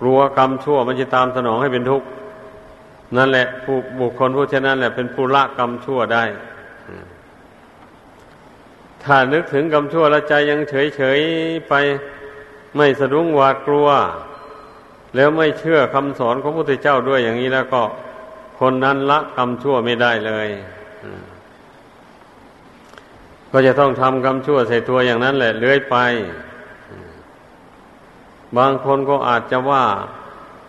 [0.00, 2.06] กลัวกรรมชั่วมันจะตามสนองให้เป็นทุกข์
[3.16, 6.24] นั่นแหละ ผู้บุคคลผู้เช่นนั้นแหละเป็นผู้ละกรรมชั่วได้
[9.04, 11.20] ถ้านึกถึงกรรมชั่วแล้วใจยังเฉยเฉย
[11.68, 11.74] ไป
[12.76, 13.88] ไม่สะดุ้งหวาดกลัว
[15.16, 17.82] แล้วไม่เชื่อคำสอนของพระพุทธเจ้าด้วยอย่างนี้แล้วก็
[18.60, 20.48] คนนั้นละกรรมชั่วไม่ได้เลย
[23.52, 25.96] ก็จะต้องทำกรรมชั่วใส่ตัวอย่างนั้นแหละเลื้อยไป
[28.56, 29.84] บางคนก็อาจจะว่า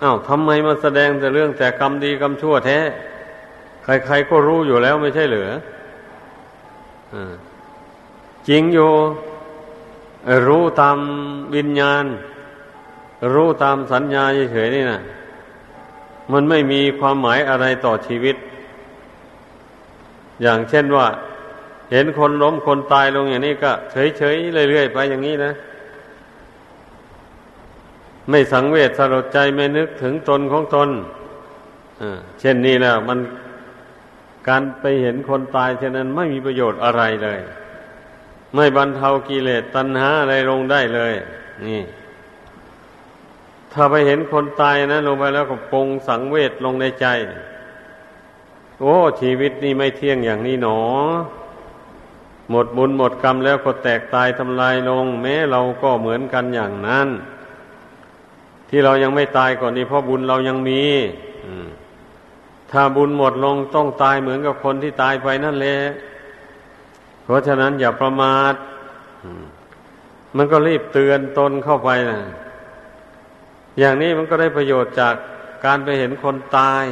[0.02, 2.80] อา้าวทำไมมาแสดงแต่เรื่องแต่กรรมดีกรรมชั่วแท้
[3.84, 5.50] ใครๆก็รู้อยู่แล้วไม่ใช่เหรือ
[8.48, 8.92] จริงอยู่
[10.48, 10.98] รู้ตาม
[11.56, 12.04] วิญญาณ
[13.34, 15.02] รู้ตามสัญญาเฉยๆนี่นะ
[16.32, 18.36] มันไม่มีความหมายอะไรต่อชีวิต
[20.42, 21.08] อย่างเช่นว่า
[21.92, 25.54] เห็นคนล้มคนตายลงอย่างนี้ก็ เฉยๆเรื่อยๆไปอย่างนี้นะ
[28.30, 30.90] ไม่สังเวชสลดใจไม่นึกถึงตนของตน
[32.40, 33.20] เช่นนี้แล้วมัน
[34.48, 37.40] การไปเห็นคนตายเช่นนั้นไม่มีประโยชน์อะไรเลย
[38.56, 41.14] ไม่บรรเทากิเลสตัณหาอะไรลงได้เลย
[41.66, 41.82] นี่
[43.74, 47.06] ถ้าไปเห็นคนตายนะลงไปแล้วก็ปงสังเวชลงในใจ
[48.82, 50.80] โอ้ ชีวิตนี่ไม่เที่ยงอย่างนี้หนอ
[52.50, 57.08] หมดบุญหมดกรรมแล้วก็แตกตายทำลายลง แม้เราก็เหมือนกันอย่างนั้น
[58.76, 60.84] ที่เรายังไม่ตายก่อนนี้เพราะบุญเรายังมี
[62.72, 65.78] ถ้าบุญหมดลงต้องตายเหมือนกับคนที่ตายไปนั่นแหละ
[67.24, 68.54] เพราะฉะนั้นอย่าประมาท
[70.38, 72.20] มันก็รีบเตือนตนเข้าไปนะ
[73.80, 75.16] อย่างนี้มันก็ได้ประโยชน์จาก
[75.66, 76.86] การไปเห็นคนตาย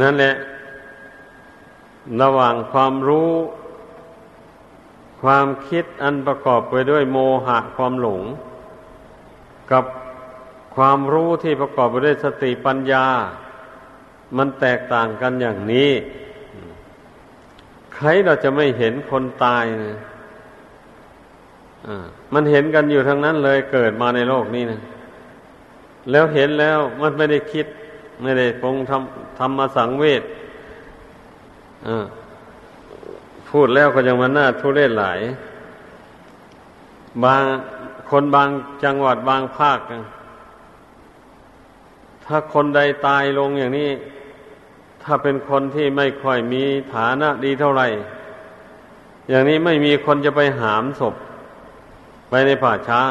[0.00, 0.34] นั่นแหละ
[2.22, 3.32] ระหว่างความรู้
[5.22, 8.24] ความคิดอันประกอบไปด้วยโมหะความหลง
[9.70, 9.84] กับ
[10.74, 13.06] ความรู้ที่ประกอบไปด้วยสติปัญญา
[14.36, 15.90] มันแตกต่างกันอย่างนี้
[17.94, 19.98] ใครเราจะไม่เห็นคนตายนะ
[22.34, 24.80] มันเห็นกันอยู่ทั้งนั้นเลยเกิดมาในโลกนี้นะ
[26.10, 27.66] แล้วเห็นแล้วมันไม่ได้คิด
[28.22, 30.22] ไม่ได้ปงทำทำมาสังเวช
[33.48, 35.20] พูดแล้วก็ยังมันน่าทุเรศหลาย
[37.24, 37.44] บาง
[38.12, 38.50] คนบาง
[38.84, 39.78] จังหวัดบางภาค
[42.24, 43.90] ถ้าคนใดตายลงอย่างนี้
[45.02, 46.62] ถ้าเป็นคนที่ไม่ค่อยมี
[46.94, 47.86] ฐานะดีเท่าไหร่
[49.28, 51.14] อย่างนี้ไม่มีคนจะไปหามศพ
[52.30, 53.02] ไปในป่าช้า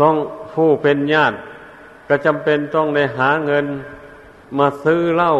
[0.00, 0.14] ต้อง
[0.54, 1.36] ผู้เป็นญาติ
[2.08, 3.66] ก็จำเป็นต้องได้หาเงิน
[4.58, 5.34] มาซื้อเหล้า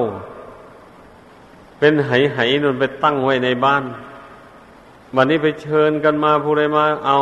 [1.79, 3.85] เป็นไหๆนนไปตั้งไว้ในบ้าน
[5.15, 7.17] วันนี้ไปเชิญกันมาผู้ใดมา เอา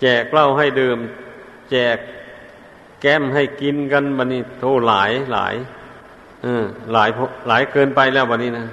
[0.00, 0.98] แจกเหล้าให้ดื่ม
[1.70, 1.96] แจก
[3.00, 5.54] แก้มให้กินกันวันนี้โทหลายหลาย
[6.42, 7.08] เออหลาย
[7.48, 8.66] หลายเกินไปแล้ววันนี้นะ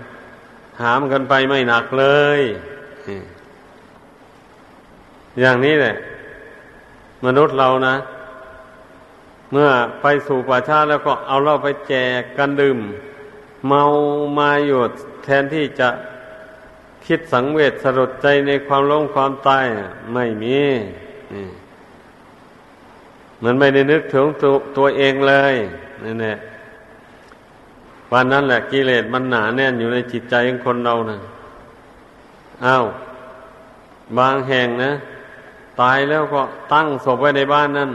[0.81, 2.05] หามกันไปไม่หนักเล
[2.39, 2.41] ย
[5.39, 5.95] อย่างนี้แหละ
[7.25, 7.95] มนุษย์เรานะ
[9.51, 9.69] เมื่อ
[10.01, 12.77] ไปสู่ป่าชาแล้วก็เอาเราไปแจกกันดื่ม
[13.67, 13.84] เมา
[14.39, 14.79] มาอยู่
[15.23, 15.88] แทนที่จะ
[17.13, 19.65] คิดสังเวชสลดใจในความล้มความตาย
[20.13, 20.60] ไม่มี
[23.43, 25.56] มันไม่ได้นึกถึงตัวตัวเองเลย
[26.04, 26.36] นี่แหละ
[28.12, 31.17] วันนั้นแหละกิเลสมันหนาแน่นอยู่ในจิตใจของคนเรานะ
[32.65, 32.86] อ้าว
[34.17, 34.91] บางแห่งนะ
[35.82, 36.41] ตายแล้วก็
[36.74, 37.91] ตั้งศพไว้ในบ้านนั่น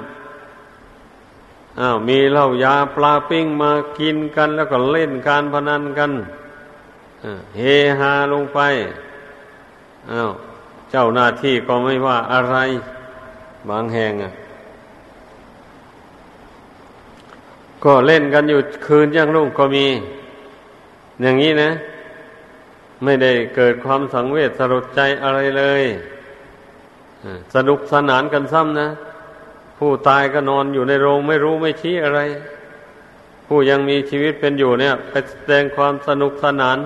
[1.81, 6.13] อ้าวมีเหล้ายาปลาปิ้งมากินกัน แล้วก็เล่นการพนันกัน
[7.57, 7.61] เฮ
[7.99, 8.61] ฮาลงไป
[10.13, 10.31] อ้าว
[10.91, 12.57] เจ้าหน้าที่ก็ไม่ว่าอะไร
[13.69, 14.33] บางแห่งอะ
[17.85, 19.87] ก็เล่นกันอยู่คืนยังรุ่งก็มี
[21.23, 21.71] อย่างนี้นะ
[23.05, 25.85] ไม่ได้เกิดความสังเวชสลดใจอะไรเลย
[27.55, 28.89] สนุกสนานกันซ้ำนะ
[29.79, 32.21] ผู้ตายก็นอนอยู่ในโรงไม่รู้ไม่ชี้อะไร
[33.47, 36.79] ผู้ยังมีชีวิตเป็นอยู่เนี่ย ไปแสดงความสนุกสนาน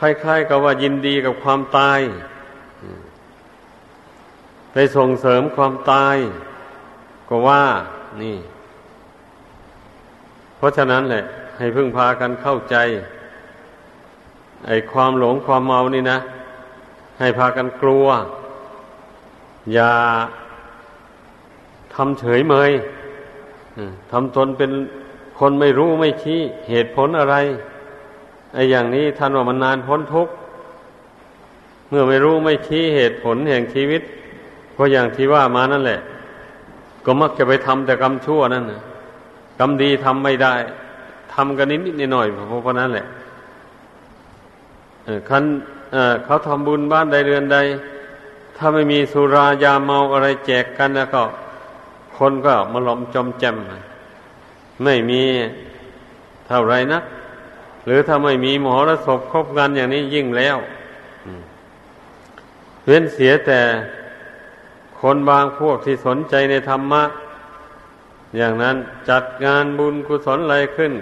[0.00, 2.00] คล้ายๆกับว่ายินดีกับความตาย
[4.72, 6.16] ไปส่งเสริมความตาย
[7.28, 7.64] ก็ว่า
[8.22, 8.38] นี่
[10.56, 11.24] เพราะฉะนั้นแหละ
[11.58, 12.76] ให้พึ่งพากันเข้าใจ
[14.66, 16.18] ไอ้ความหลงความเมานี่นะ
[17.18, 18.06] ให้พากันกลัว
[19.72, 19.92] อย่า
[21.94, 22.70] ทำเฉยเมย
[24.12, 24.70] ทำตนเป็น
[25.38, 27.36] คนไม่รู้ไม่ชี้เหตุผลอะไร
[28.54, 30.32] ไอ้อย่างนี้ท่านว่ามันนานพ้นทุกข์
[31.88, 34.02] เมื่อไม่รู้ไม่ชี้เหตุผลแห่งชีวิต
[34.76, 36.00] ก็อย่างที่ว่ามานั่นแหละ
[37.04, 38.80] ก็มักจะไปทำแต่กรรมชั่วนั่นนะ
[39.58, 40.54] กรรมดีทำไม่ได้
[41.34, 43.06] ทำกันนิดนิดหน่อยเพราะนั้นแหละ
[45.28, 45.44] คัน
[46.24, 47.58] เขาทำบุญบ้านใดเรือนใด
[48.56, 51.22] ถ้าไม่มีสุรายาเมาอะไรแจกกันแล้วก็
[52.16, 53.56] คนก็มาหลอมจอมแจม
[54.84, 55.22] ไม่มี
[56.46, 57.00] เท่าไรนะ
[57.84, 60.56] หรือถ้าไม่มีมหรสพครบกันอย่างนี้ยิ่งแล้ว
[62.86, 63.60] เว้นเสียแต่
[65.00, 67.02] คนบางพวกที่สนใจในธรรมะ
[68.36, 68.76] อย่างนั้น
[69.08, 70.92] จัดงานบุญกุศลอะไรขึ้น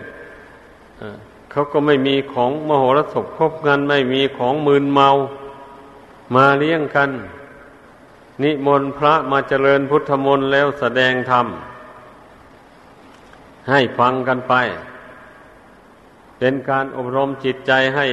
[1.50, 5.08] เขาก็ไม่มีของมโหรสพครบกันไม่มีของมืนเมา
[6.34, 7.10] มาเลี้ยงกัน
[8.42, 11.46] นิมนต์พระมาเจริญพุทธมนต์แล้วแสดงธรรม
[13.70, 14.54] ให้ฟังกันไป
[16.38, 18.06] เป็นการอบรมจิตใจให้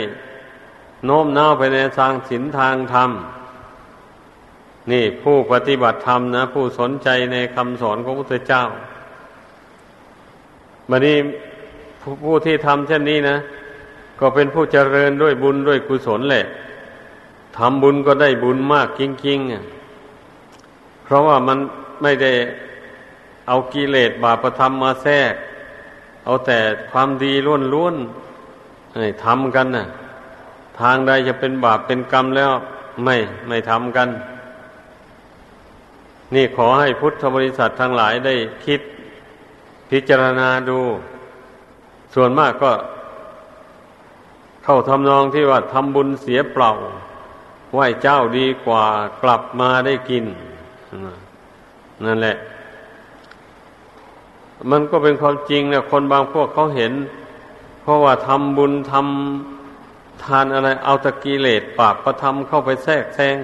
[1.05, 3.11] โน้มน้าวไปในทางศีลทางธรรม
[4.91, 8.63] นี่ผู้ปฏิบัติธรรมนะ ผู้สนใจในคำสอนของพระพุทธเจ้า
[10.89, 11.17] บัดนี้
[12.23, 13.37] ผู้ที่ทำเช่นนี้นะ
[14.19, 16.45] ก็เป็นผู้เจริญด้วยบุญด้วยกุศลแหละ
[17.57, 21.57] ทำบุญก็ได้บุญมากจริงๆเพราะว่ามัน
[22.01, 22.33] ไม่ได้
[23.47, 25.33] เอากิเลสบาปธรรมมาแทรก
[26.25, 26.59] เอาแต่
[26.91, 27.33] ความดี
[27.73, 29.85] ล้วนๆทำกันนะ่ะ
[30.79, 32.51] ทางใดจะเป็นบาปเป็นกรรมแล้ว
[33.03, 33.15] ไม่
[33.47, 34.09] ไม่ทำกัน
[36.33, 38.81] นี่ขอให้พุทธบริษัททั้งหลายได้คิด
[39.89, 40.79] พิจารณาดู
[42.13, 42.71] ส่วนมากก็
[44.63, 46.71] เข้าทำนองที่ว่าทำบุญเสียเปล่า
[47.73, 48.83] ไหวเจ้าดีกว่า
[49.21, 50.25] กลับมาได้กิน
[52.05, 52.35] นั่นแหละ
[54.71, 56.93] มันก็เป็นความจริงนะคนบางพวกเขาเห็น
[57.81, 63.37] เพราะว่าทำบุญทำทานอะไรเอาตะกีเลสปากประทำเข้าไปแทรกแซง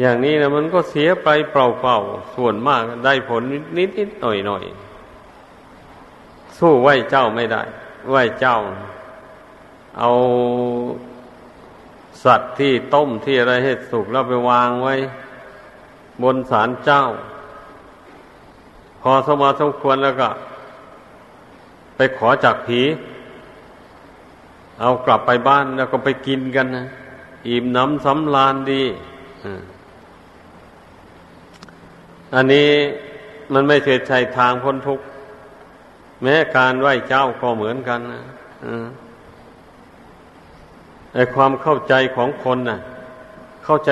[0.00, 1.56] อย่างนี้นะมันก็เสียไปเป
[1.86, 3.64] ล่าๆส่วนมากได้ผลนิด
[3.98, 4.64] นิดหน่อยหน่อย
[6.58, 7.62] สู้ไหวเจ้าไม่ได้
[8.10, 8.58] ไหวเจ้า
[9.98, 10.10] เอา
[12.24, 14.94] สัตว์ที่ต้มที่อะไรให้สุกแล้วไปวางไว้
[16.22, 17.04] บนศาลเจ้า
[19.02, 20.28] พอสมาสมควรแล้วก็
[21.96, 22.80] ไปขอจากผี
[24.80, 26.86] เอากลับไปบ้านแล้วก็ไปกินกันนะ
[27.48, 28.82] อิ่มน้ำสำลานดี
[32.34, 32.70] อันนี้
[33.52, 35.04] มันไม่ใช่ใช่ทางพ้นทุกข์
[36.22, 38.22] แม้การไหว้เจ้าก็เหมือนกันนะ
[41.14, 42.78] ไอความเข้าใจของคนนะ่ะ
[43.64, 43.90] เข้าใจ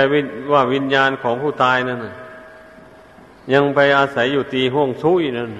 [0.53, 2.15] ว่าวิญญาณของผู้ตายนั่นนะ
[3.53, 5.51] ยังไปอาศัยอยู่ตีห้วงซุยนั่น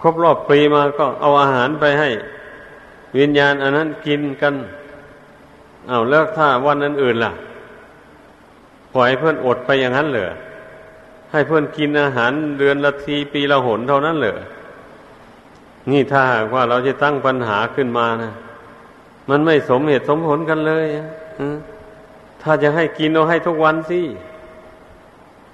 [0.00, 2.10] ครบรอบปีมาก็เอาอาหารไปให้
[3.18, 4.54] วิญญาณอันนั้นกินกัน
[5.88, 7.32] เอาเลิกถ้าวันนั้นอื่นล่ะ
[8.94, 10.30] ปล่อยเพื่อนอดไปอย่างนั้นเหรอ
[11.32, 14.34] ให้เพื่อนกินอาหารเดือนละทีปีละหนเท่านั้นเหรอ
[15.90, 18.32] นี่ถ้าหากว่าเราจะตั้งปัญหาขึ้นมานะ
[19.30, 20.86] มันไม่สมเหตุสมผลกันเลย
[22.42, 24.00] ถ้าจะให้กินเราให้ทุกวันสิ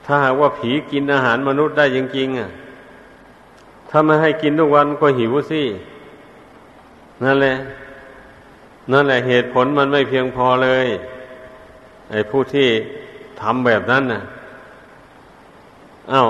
[0.04, 2.48] ถ้าหากว่าผีกินอาหารมนุษย์ได้จริงๆอะ
[3.90, 5.62] ถ้าไม่ให้กินทุกวันก็หิวสิ
[7.24, 7.54] นั่นแหละ
[8.92, 10.86] นั่นแหละเหตุผลมันไม่เพียงพอเลย
[12.10, 12.68] ไอ้ผู้ที่
[13.40, 14.22] ทำแบบนั้นน่ะ
[16.12, 16.28] อา้าว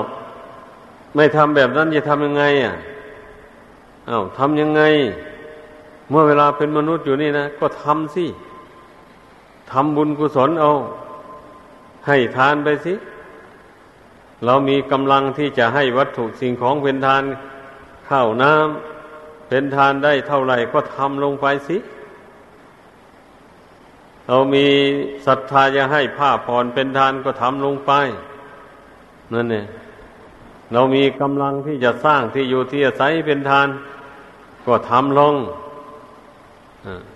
[1.15, 2.73] ไม่ทำแบบนั้นจะทำยังไง อะ
[4.09, 4.81] อา้าวทำยังไง
[6.09, 8.25] เมื่อเวลาเป็นมนุษย์อยู่นี่นะก็ทำสิ
[9.71, 10.71] ทำบุญกุศลเอา
[12.07, 12.93] ให้ทานไปสิ
[14.45, 17.23] เรามีกำลังที่จะให้วัตถุสิ่งของเป็นทาน
[18.09, 21.77] ข้าวน้ำเป็นทานได้เท่าไหร่ก็ทำลงไปสิ
[24.27, 24.67] เรามี
[25.27, 27.91] ศรัทธาจะให้ผ้าผ่อนเป็นทานก็ทำลงไป
[29.33, 29.65] นั่นเนี่ย
[30.73, 33.67] เรามีกำลังที่จะสร้างที่อยู่ที่อาศัยเป็นทาน
[34.65, 35.35] ก็ทำลง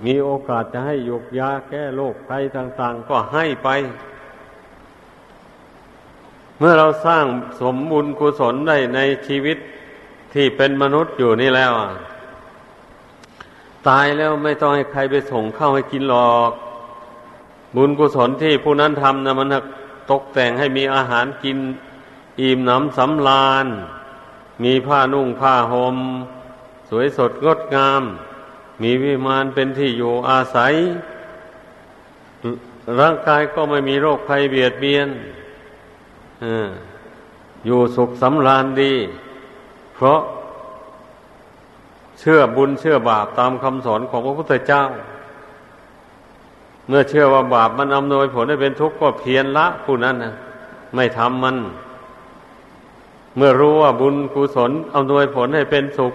[0.06, 3.70] มีโอกาสจะให้ยกยาแก้โรคภัยต่าง ๆ ก็ให้ไป
[6.60, 7.26] เมื่อเราสร้าง
[7.62, 9.58] สมบุญกุศลได้ในชีวิต
[10.34, 11.72] ที่เป็นมนุษย์อยู่นี่แล้ว
[13.88, 16.52] ตายแล้วไม่ต้องให้ใครไปส่งเข้าให้กินหรอก
[17.76, 19.48] บุญกุศลที่ผู้นั้นทำนะมัน
[20.12, 21.58] ตกแต่งให้มีอาหารกิน
[22.42, 23.66] อิ่มหนำสำราญ
[24.64, 25.98] มีผ้านุ่งผ้าหม่ม
[26.90, 28.04] สวยสดงดงาม
[28.82, 30.74] มีวิมานเป็นที่อยู่อาศัย
[33.00, 35.08] ร่างกายก็ไม่มีโรคภัยเบียดเบียน
[37.66, 38.94] อยู่สุขสำราญดี
[39.96, 40.20] เพราะ
[42.20, 44.84] เชื่อบุญเชื่อบาปตามคำสอนของพระพุทธเจ้า
[46.88, 50.34] เมื่อเชื่อว่าบาปมันอำนวยผลให้เป็นทุกข์ก็เพียรละผู้นั้นนะ
[50.96, 51.58] ไม่ทำมัน
[53.36, 56.14] เมื่อรู้ว่าบุญกุศลอำนวยผลให้เป็นสุข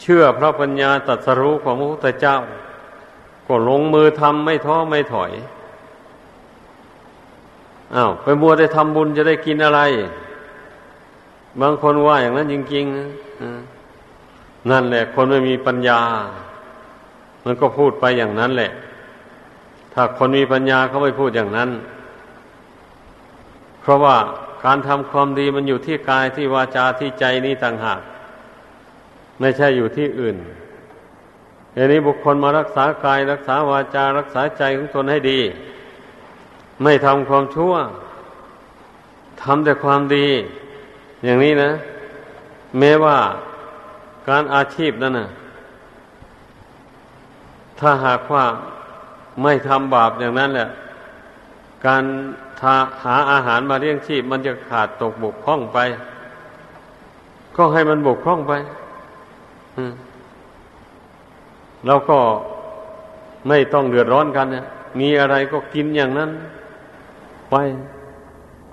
[0.00, 2.36] เชื่อพระปัญญาตรัสรู้ของพระพุทธเจ้า
[3.46, 5.32] ก็ลงมือทำไม่ท้อไม่ถอย
[7.96, 9.80] อา้าวไปมัวได้ทำบุญจะได้กินอะไร
[11.60, 16.00] บางคนว่าอย่างนั้นจริงๆนั่นแหละ คนไม่มีปัญญา
[17.44, 18.70] มันก็พูดไปอย่างนั้นแหละ
[19.92, 21.70] ถ้าคนมีปัญญาเขาไม่พูดอย่างนั้น
[23.80, 24.16] เพราะว่า
[24.64, 28.00] การทำความดีมันอยู่ที่กายที่วาจาที่ใจนี้ต่างหาก
[29.40, 30.36] ไม่ใช่อยู่ที่อื่น
[31.74, 35.40] อย่างนี้บุคคลมารักษากายรักษาวาจารักษาใจของตนให้ดี
[36.82, 37.72] ไม่ทำความชั่ว
[39.42, 40.26] ทำแต่ความดี
[41.24, 41.70] อย่างนี้นะ
[42.78, 43.18] แม้ว่า
[44.28, 45.28] การอาชีพนั่นนะ
[47.80, 48.44] ถ้าหากว่า
[49.42, 50.68] ไม่ทำบาปอย่างนั้นแหละ
[51.86, 52.04] การ
[53.02, 55.78] หาอาหารมาเลี้ยงชีพ มันจะขาดตกบกพร่องไป
[57.56, 58.52] ก็ให้มันบกพร่องไป
[61.86, 62.18] เราก็
[63.48, 64.64] ไม่ต้องเดือดร้อนกันเนี่ย
[65.00, 66.30] มีอะไรก็กินอย่างนั้น
[67.54, 67.60] ไป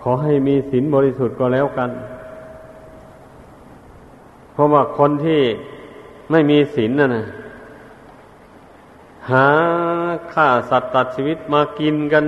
[0.01, 1.89] ขอให้มีศีลบริสุทธิ์ก็แล้วกัน
[4.53, 5.41] เพราะว่าคนที่
[6.31, 7.25] ไม่มีศีลน่ะนะ
[9.31, 9.47] หา
[10.33, 12.25] ฆ่าสัตว์ตัดชีวิตมากินกัน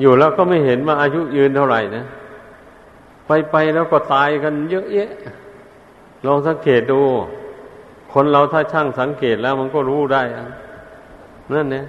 [0.00, 2.04] อยู่แล้วก็ไม่เห็นว่าอายุยืนเท่าไหร่นะ
[3.26, 5.10] ไปไปแล้วก็ตายกันเยอะแยะ
[6.26, 7.00] ลองสังเกตดู
[8.12, 10.22] คนเราถ้าช่างสังเกตแล้วมันก็รู้ได้
[11.52, 11.84] นั่นเนี่ย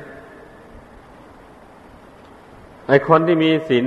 [2.89, 3.85] ไอคนที่มีศีล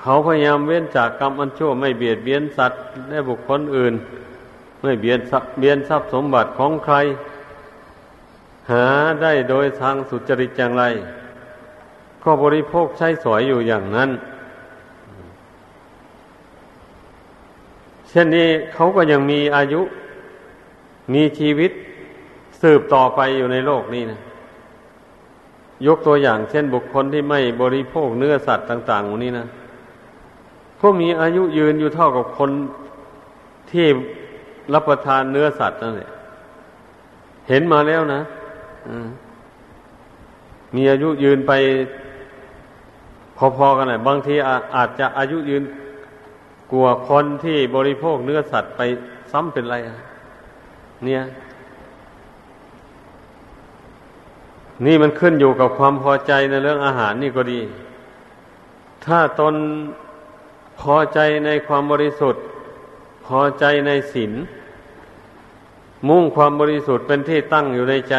[0.00, 3.94] เขาพยายามเว้นจากกรรมอันชั่วไม่เบียดเบียนสัตว์และบุคคลอื่น
[4.82, 5.18] ไม่เบียน
[5.58, 6.96] เบียนทรัพย์สมบัติของใคร
[8.70, 8.86] หา
[9.22, 10.84] ได้โดยทางสุจริตอย่างไร
[12.22, 14.10] ก็บริโภคใช้สอยอยู่อย่างนั้น
[18.08, 19.80] เช่นนี้เขาก็ยังมีอายุ
[21.14, 21.70] มีชีวิต
[22.60, 24.20] สืบต่อไปอยู่ในโลกนี้นะ
[25.86, 29.46] ยกตัวอย่างเช่นบุคคลที่ไม่บริโภคเนื้อสัตว์ต่างๆวันนี้นะ
[30.80, 32.50] ก็มีอายุยืนอยู่เท่ากับคน
[33.70, 33.86] ที่
[34.74, 36.10] รับประทานเนื้อสัตว์นั่นแหละ
[37.48, 38.20] เห็นมาแล้วนะ
[40.76, 41.52] มีอายุยืนไป
[43.56, 44.34] พอๆกันเลยบางที
[44.76, 45.62] อาจจะอายุยืน
[46.72, 48.80] กลัวคนที่บริโภคเนื้อสัตว์ไป
[49.32, 49.76] ซ้ำเป็นไร
[51.04, 51.22] เนี่ย
[54.86, 57.60] นี่มันขึ้นอยู่กับความพอใจในเรื่องอาหารนี่ก็ดี
[59.04, 59.54] ถ้าตน
[60.80, 62.42] พอใจในความบริสุทธิ์
[63.26, 64.32] พอใจในศีล
[66.08, 68.16] มุ่งความบริสุทธิ์เป็นที่ตั้งอยู่ในใจ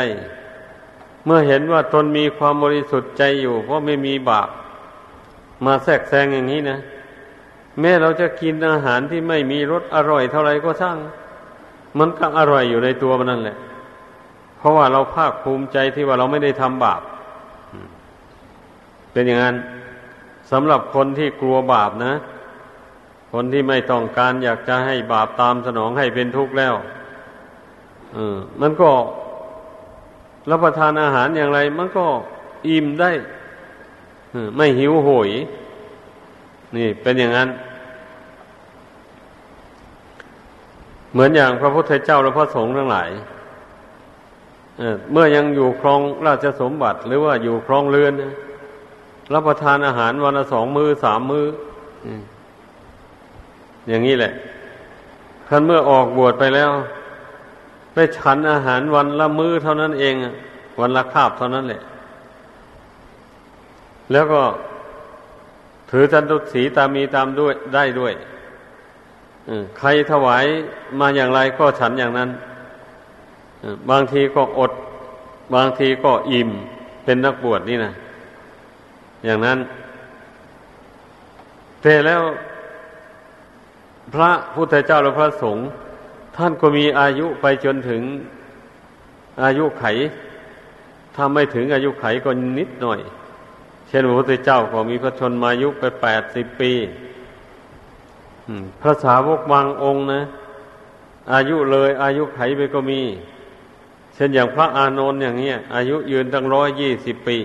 [1.26, 4.50] เมื่อเห็นว่าตนมีความบริสุทธิ์ใจอยู่ เพราะไม่มีบาป
[5.66, 6.80] มาแทรกแซงอย่างนี้นะ
[7.80, 10.98] แม้เราจะกินอาหารที่ไม่มีรสอร่อยเท่าไรก็ช่าง
[12.00, 13.58] มันก็อร่อยอยู่ในตัวมันนั่นแหละ
[14.62, 17.02] เพราะว่าเราภาคภูมิใจที่ว่าเราไม่ได้ทำบาป
[19.12, 19.56] เป็นอย่างนั้น
[20.52, 22.14] สำหรับคนที่กลัวบาปนะ
[23.34, 26.74] คนที่ไม่ต้องการอยากจะให้บาปตามสนองให้เป็นทุกข์แล้ว
[28.16, 28.18] อ
[28.62, 28.92] มันก็
[30.50, 32.06] รับประทานอาหารอย่างไร มันก็
[32.68, 33.10] อิ่มได้
[34.58, 35.30] ไม่หิวโหย
[36.76, 37.50] นี่เป็นอย่างนั้น
[41.12, 43.10] เหมือนอย่างพระพุทธเจ้าและพระสงฆ์ทั้งหลาย
[45.12, 48.14] เมื่อยังอยู่ครองราชสมบัติ หรือว่าอยู่ครองเรือน
[49.34, 51.46] รับประทานอาหารวันละสองมือสามมือ
[53.88, 54.34] อย่างนี้แหละ
[55.48, 56.70] ท่านเมื่อออกบวชไปแล้ว
[57.94, 60.16] ไปฉันอาหารวันละมือเท่านั้นเอง
[60.80, 61.82] วันละคาบเท่านั้นแหละ
[64.12, 64.42] แล้วก็
[65.90, 68.14] ถือจันทุสีตามมีตามด้วยได้ด้วย
[69.78, 70.46] ใครถวาย
[71.00, 72.30] มาอย่างไรก็ฉันอย่างนั้น
[73.90, 74.72] บางทีก็อด
[75.56, 76.50] บางทีก็อิ่ม
[77.04, 77.94] เป็นนักบวชนี่นะ
[79.26, 79.60] อย่างนั้น
[81.82, 82.22] แต่แล้ว
[84.14, 85.64] พระพุทธเจ้าและพระสงฆ์
[86.38, 88.02] ท่านก็มีอายุไปจนถึง
[89.44, 89.86] อายุไข
[91.16, 93.00] ถ้าไม่ถึงอายุไขก็นิดหน่อย
[93.88, 96.72] เช่นพระพุทธเจ้าก็มีพระชนมายุไปแปดสิบปี
[98.82, 100.22] พระสาวกบางองค์นะ
[101.34, 103.02] อายุเลยอายุไขไปก็มี
[104.22, 107.38] ช่นอย่างพระอานนท์อย่างเงี้ย อายุยืนตั้งร้อยยี่สิบปี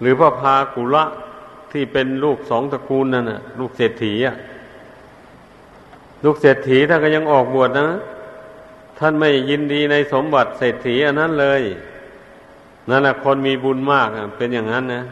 [0.00, 1.04] หรือพระพากุละ
[1.72, 4.34] ที่เป็นลูกสองตระกูลนั่นน่ะ ลูกเศรษฐีอะ
[6.24, 7.86] ลูกเศรษฐีท่านก็ยังออกบวชนะ
[8.98, 11.62] ท่านไม่ยินดีในสมบัติเศรษฐีอันนั้นเลย
[12.88, 15.02] นั่นแหละคนมีบุญมากเป็นอย่างนั้นนะ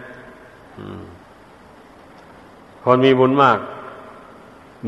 [2.85, 3.59] คนมีบุญมาก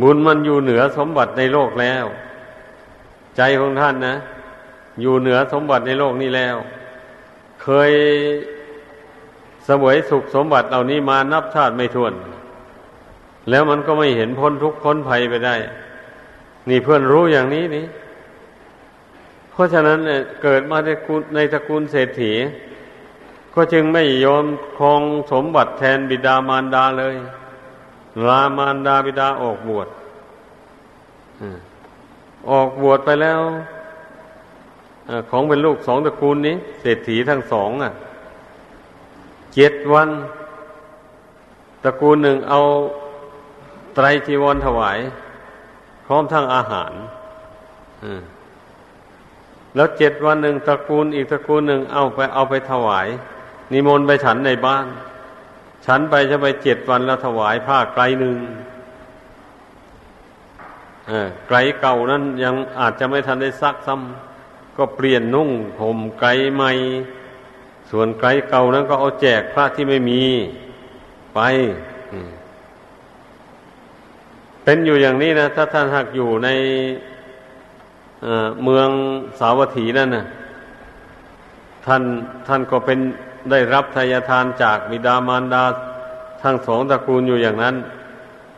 [0.02, 2.06] บุญมันอยู่เหนือสมบัติในโลกแล้ว
[3.42, 4.16] ใจของท่านนะ
[5.00, 6.56] อยู่เหนือสมบัติในโลกนี้แล้ว
[7.62, 7.92] เคย
[9.68, 12.12] สวยสุขสมบัติเหล่านี้มานับชาติไม่ถ้วน
[13.50, 15.54] แล้วมันก็ไม่เห็นพ้นทุกข์พ้นภัยไปได้
[16.68, 17.86] นี่เพื่อนรู้อย่างนี้นี่
[19.50, 20.88] เพราะฉะนั้นเนี่ยเกิดมาใน
[21.34, 22.32] ในตระกูลเศรษฐี
[23.54, 24.44] ก็จึงไม่ยอม
[24.76, 27.14] ครองสมบัติแทนบิดามารดาเลย
[28.26, 29.88] ลามารดาบิดาออกบวช
[32.48, 33.40] ออกบวชไปแล้ว
[35.30, 37.92] ของเป็นลูกสองตระกูลนี้ เศรษฐีทั้งสองอะ
[39.54, 40.08] เจ็ดวัน
[41.84, 42.60] ตระกูลหนึ่งเอา
[43.94, 44.98] ไตรจีวรถวาย
[46.06, 46.92] พร้อมทั้งอาหาร
[49.74, 53.08] แล้วเจ็ดวันหนึ่งตระกูลอีกตระกูลหนึ่งเอาไปเอาไปถวาย
[53.72, 54.86] นิมนต์ไปฉันในบ้าน
[55.86, 58.36] ฉันไปจะไปเจ็ดวันแล้วถวายผ้าไกลหนึ่ง
[61.48, 66.70] ไกลเก่านั้นยังอาจจะไม่ทันได้ซักซ้ำก็เปลี่ยนนุ่งผมไกลใหม่
[67.90, 70.22] ส่วนไกลเก่านั้นก็เอาแจกพระที่ไม่มี
[71.34, 71.40] ไป
[74.64, 76.48] เป็นอยู่อย่างนี้นะ ถ้าท่านหักอยู่ใน
[78.64, 78.88] เมือง
[79.40, 80.24] สาวัตถีนั่นนะ
[81.86, 82.02] ท่าน
[82.48, 82.98] ท่านก็เป็น
[83.50, 85.64] ได้รับทายทานจากบิดามารดา
[86.42, 87.74] ทั้งสองตระกูลอยู่อย่างนั้น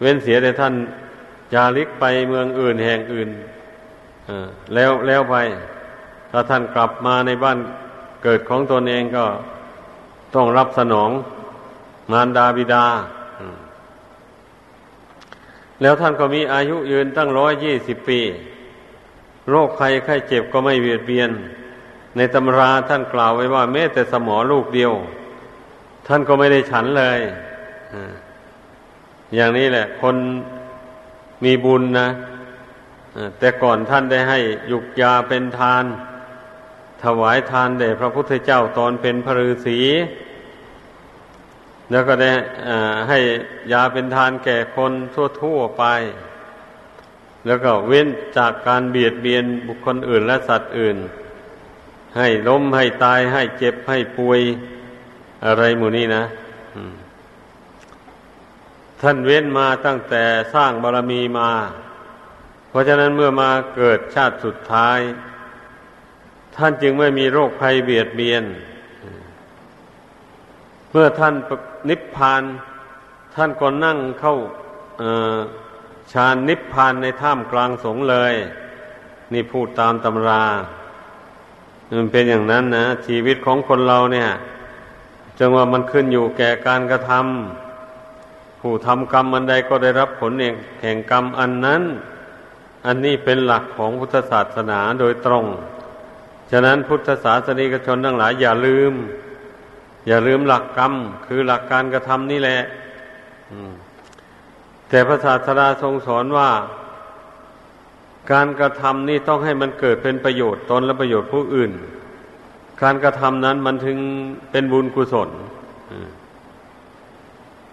[0.00, 0.74] เว้นเสียแต่ท่าน
[1.52, 3.30] จาริกไปเมืองอื่นแห่งอื่น
[4.74, 5.36] แล้วแล้วไป
[6.30, 7.58] ถ้าท่านกลับมาในบ้าน
[8.22, 9.24] เกิดของตนเองก็
[10.34, 11.10] ต้องรับสนอง
[12.10, 12.86] มารดาบิดา
[15.82, 18.20] แล้วท่านก็มีอายุยืนตั้งร้อยยี่สิบปี
[19.50, 21.30] โรคภัยไข้เจ็บก็ไม่เบียดเบียน
[22.16, 24.92] ในตำราท่านกล่าวไว้ว่าแม้แต่สมอลูกเดียว
[26.06, 27.20] ท่านก็ไม่ได้ฉันเลย
[29.34, 30.16] อย่างนี้แหละ คน
[31.44, 32.08] มีบุญนะ
[33.38, 34.38] แต่ก่อนท่านได้ให้
[34.70, 35.84] ยุกยาเป็นทาน
[37.04, 39.80] ถวายทานแด่พระพุทธเจ้าตอนเป็นพระฤาษี
[41.90, 42.30] แล้วก็ได้
[43.08, 43.18] ให้
[43.72, 44.92] ยาเป็นทานแก่คน
[45.40, 45.84] ทั่วๆไป
[47.46, 50.96] แล้วก็เว้นจากการเบียดเบียนบุคคลอื่นและสัตว์อื่น
[52.16, 54.40] ให้ล้มให้ตายให้เจ็บให้ป่วย
[55.46, 56.24] อะไรหมู่นี้นะ
[59.02, 60.24] ท่านเว้นมาตั้งแต่
[60.54, 61.50] สร้างบารมีมา
[62.68, 64.98] เพราะฉะนั้นเมื่อมาเกิดชาติสุดท้าย
[66.56, 68.44] ท่านจึงไม่มีโรคภัยเบียดเบียน
[70.90, 71.34] เมื่อท่าน
[71.88, 72.42] นิพพาน
[73.34, 74.34] ท่านก็นั่งเข้า
[76.12, 78.34] ฌานนิพพานในถ้ำกลางสงเลย
[79.32, 80.44] นี่พูดตามตำรา
[81.98, 84.28] มันเป็นอย่างนั้นนะชีวิตของคนเราเนี่ย
[85.38, 87.22] จังว่ามันขึ้นอยู่แก่การกระทำ
[88.64, 91.82] ผู้ทำกรรมอันใดก็ได้รับผลเองแห่งกรรมอันนั้น
[92.86, 95.44] อันนี้เป็นหลักของพุทธศาสนาโดยตรง
[96.50, 98.92] ฉะนั้นพุทธศาสนิกชนทั้งหลายอย่าลืม
[100.08, 100.92] อย่าลืมหลักกรรม
[101.26, 102.60] คือหลักการกระทำนี่แหละ
[104.88, 106.50] แต่พระศาสดาทรงสอนว่า
[108.32, 111.72] การกระทำนี่ต้องให้มันเกิดเป็นประโยชน์ตนและประโยชน์ผู้อื่น
[112.82, 113.98] การกระทำนั้นมันถึง
[114.50, 115.28] เป็นบุญกุศล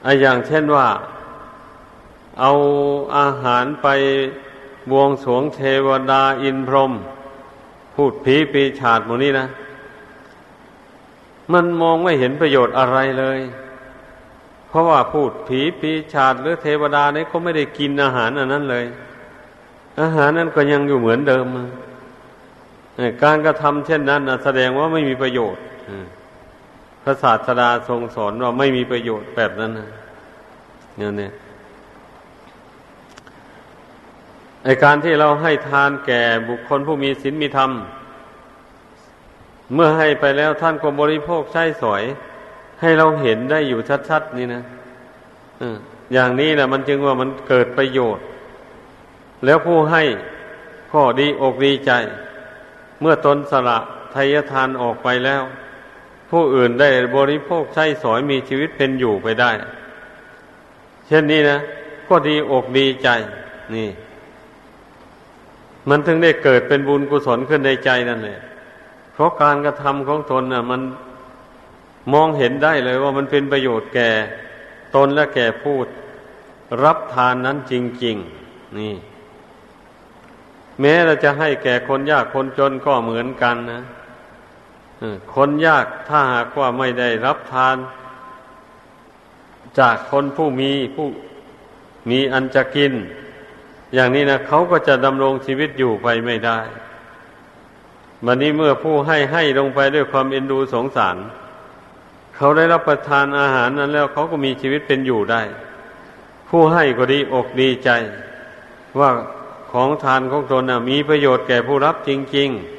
[0.06, 0.88] ออย่างเช่นว่า
[2.40, 2.52] เอา
[3.18, 3.88] อาหารไป
[4.90, 6.92] บวงสวงเทวดาอินพรหม
[7.96, 9.48] พูดผีปีชาดหมดนี้นะ
[11.54, 13.40] มันมองไม่เห็นประโยชน์อะไรเลย
[14.68, 18.86] เพราะว่าพูดผีปีชาดหรือเทวดาเนี่ยเขาไม่ได้กินอาหารอันนั้นเลย
[20.02, 21.46] อาหารนั้นก็ยังอยู่เหมือนเดิม
[23.24, 25.64] การกระทำเช่นนั้นแสดงว่าไม่มีประโยชน์
[27.04, 29.90] พระศาสดาทรงสอนว่าไม่มีประโยชน์แบบนั้นนะ
[30.98, 31.32] เนี่ย
[34.64, 37.72] ไอการที่เราให้ทานแก่บุคคลผู้มีศีลมีธรรม
[39.74, 42.04] เมื่อให้ไปแล้วท่านก็บริโภคใช้สอย
[42.82, 43.80] ให้เราเห็นได้อยู่
[44.10, 44.64] ชัด ๆ นี่นะ
[46.14, 48.26] อย่างนี้นะมันจึงว่ามันเกิดประโยชน์
[49.46, 50.04] แล้วผู้ให้
[50.94, 51.92] ก็ดีอกดีใจ
[53.02, 53.78] เมื่อตนสละ
[54.14, 55.42] ทายทานออกไปแล้ว
[56.30, 59.52] ผู้อื่นได้บริโภคใช้สอยมีชีวิตเป็นอยู่ไปได้
[61.08, 61.60] เช่นนี้นะ
[62.08, 63.10] ก็ดีอกดีใจ
[63.76, 63.90] นี่
[65.90, 68.40] มันถึงได้เกิดเป็นบุญกุศลขึ้นในใจนั่นแหละ
[69.14, 70.82] เพราะการกระทำของตนน่ะ มัน
[72.14, 74.10] มองเห็นได้เลยว่ามันเป็นประโยชน์แก่
[74.96, 75.78] ตนและแก่ผู้
[76.84, 77.74] รับทานนั้นจ
[78.04, 78.16] ริง
[78.48, 78.96] ๆ นี่
[80.80, 83.82] แม้เราจะให้แก่คนยากคนจนก็เหมือนกันนะ
[85.36, 87.78] คนยากถ้าหากว่าไม่ได้รับทาน
[89.80, 91.08] จากคนผู้มีผู้
[92.10, 92.94] มีอันจะกิน
[93.94, 96.60] อย่างนี้นะเขาก็จะดำรงชีวิตอยู่ไปไม่ได้
[98.26, 101.18] วันนี้เมื่อผู้ให้ให้ลงไปด้วยความเอ็นดูสงสาร
[102.36, 105.42] เขาได้รับประทานอาหารนั้นแล้วเขาก็มีชีวิตเป็นอยู่ได้
[106.50, 107.90] ผู้ให้ก็ดีอกดีใจ
[109.00, 109.12] ว่า
[109.72, 112.79] ของทานของตนนะมีประโยชน์แก่ผู้รับจริง ๆ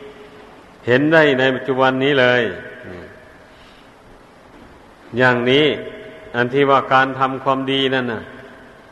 [0.86, 2.42] เห็นได้ในปัจจุบันนี้เลย
[5.18, 5.66] อย่างนี้
[6.36, 8.22] อันที่ว่าการทำความดีนั่นนะ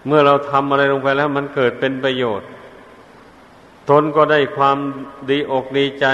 [0.07, 2.49] เมื่อเราทำอะไรลงไปแล้ว มันเกิดเป็นประโยชน์
[3.91, 4.78] ตนก็ได้ความ
[5.30, 6.07] ดีอกดีใจ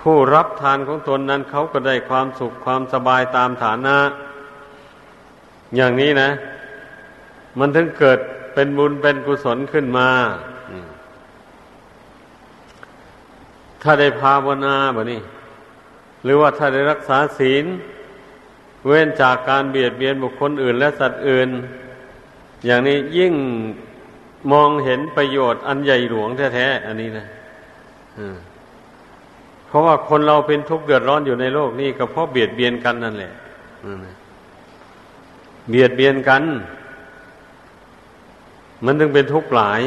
[0.00, 3.96] ผู้รับทานของตนนั้นเขาก็ได้ความสุขความสบายตามฐานะ
[5.76, 6.30] อย่างนี้นะ
[7.58, 8.18] มันถึงเกิด
[8.54, 10.08] เป็นบุญเป็นกุศลขึ้นมา
[13.82, 15.20] ถ้าได้ภาวนาแบบนี้
[16.24, 17.64] หรือว่าถ้าได้รักษาศีล
[18.86, 21.48] เว้นจากการเบียดเบียนบุคคลอื่น และสัตว์อื่น
[22.66, 23.34] อย่างนี้ยิ่ง
[24.52, 27.26] มองเห็นประโยชน์อันใหญ่หลวงแท้ๆอันนี้นะ
[29.66, 33.32] เพราะว่าคนเราเป็นทุกข์เดือดร้อนอยู่ในโลกนี้ก็เพราะเบียดเบียนกันนั่นแหละ
[35.68, 36.42] เบียดเบียนกัน
[38.84, 39.82] มันถึงเป็นทุกข์หลาย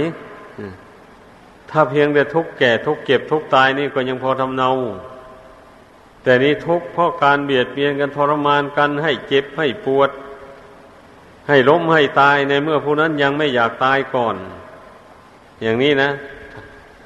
[1.72, 4.72] ถ้าเพียงแต่ทุกแก่ทุกเก็บทุกตายนี่ก็ยังพอทำเนา
[6.24, 10.10] แต่นี้ทุกเพราะการเบียดเบียนกันทรมานกันให้เจ็บให้ปวด
[11.48, 14.36] ให้ล้มให้ตายในเมื่อผู้นั้นยังไม่อยากตายก่อน
[15.62, 16.10] อย่างนี้นะ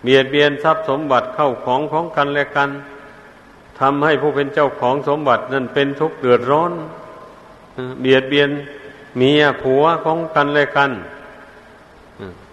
[0.04, 2.70] เบียดเบียนทรัพย์สมบัติเข้าของของกันและกัน
[3.80, 6.72] ทำให้ผู้เป็นเจ้าของสมบัตินั้นเป็นทุกข์เดือดร้อน
[8.02, 8.50] เบียดเบียน
[9.18, 10.92] เมียผัวของกันและกัน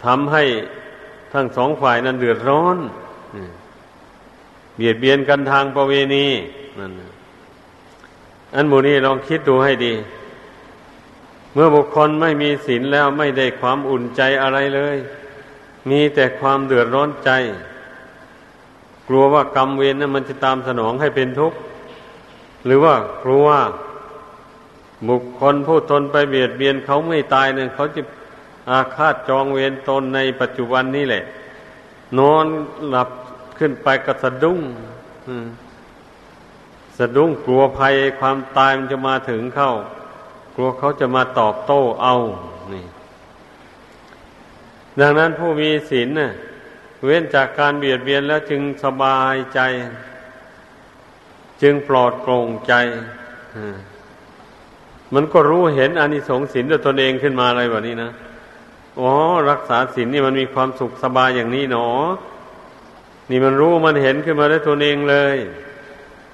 [0.05, 0.45] ทำให้
[1.37, 2.79] ทั้งสองฝ่ายนั้นเดือดร้อน
[4.77, 6.27] เบียดเบียนกันทางประเวณี
[6.79, 6.93] นั่น
[8.55, 9.95] อันหมูนี้ลองคิดดูให้ดี
[11.53, 14.97] เมื่อบุคคลไม่มีศีลแล้วไม่ได้ความอุ่นใจอะไรเลย
[15.91, 17.31] มีแต่ความเดือดร้อนใจ
[19.09, 21.59] กลัวว่ากรรมเวรนั้นมันจะตามสนองให้เป็นทุกข์
[22.65, 23.47] หรือว่ากลัว
[25.09, 28.01] บุคคลผู้ตนไปเบียดเบียนเขาไม่ตายเนี่ยเขาจะ
[28.71, 31.25] อาฆาตจองเวรตนในปัจจุบันนี้แหละ
[32.19, 32.47] นอน
[32.91, 33.09] หลับ
[33.59, 34.61] ขึ้นไปก็สะดุ้ง
[36.99, 39.71] สะดุ้งกลัวภัยความตายมันจะมาถึงเข้า
[40.55, 42.15] กลัวเขาจะมาตอบโต้เอา
[42.73, 42.85] นี่
[45.01, 46.33] ดังนั้นผู้มีศีลน่ะ
[47.05, 49.61] เว้นจากการเบียดเบียนแล้วจึงสบายใจ
[51.63, 52.73] จึงปลอดโปร่งใจ
[55.15, 58.11] มันก็รู้เห็นอานิสงส์ศีลด้วยตนเองขึ้นมาอะไรแบบนี้นะ
[58.99, 59.11] อ๋อ
[59.51, 61.89] รักษาศีลนี่มันมีความสุขสบายอย่างนี้หนอ
[63.31, 65.37] นี่มันรู้มันเห็นขึ้นมาได้ตนเองเลย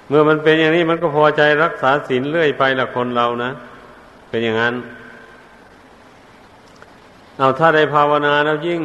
[0.08, 3.50] เมื่อมันเป็นอย่างนี้มันก็พอใจรักษาศีลเรื่อยไปละคนเรานะ
[4.28, 4.74] เป็นอย่างนั้น
[7.38, 8.82] เอาถ้าได้ภาวนาแล้วยิ่ง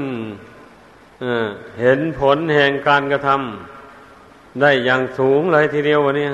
[1.82, 6.28] เห็นผลแห่งการกระทำได้อย่างสูงเลยทีเดียววันนี้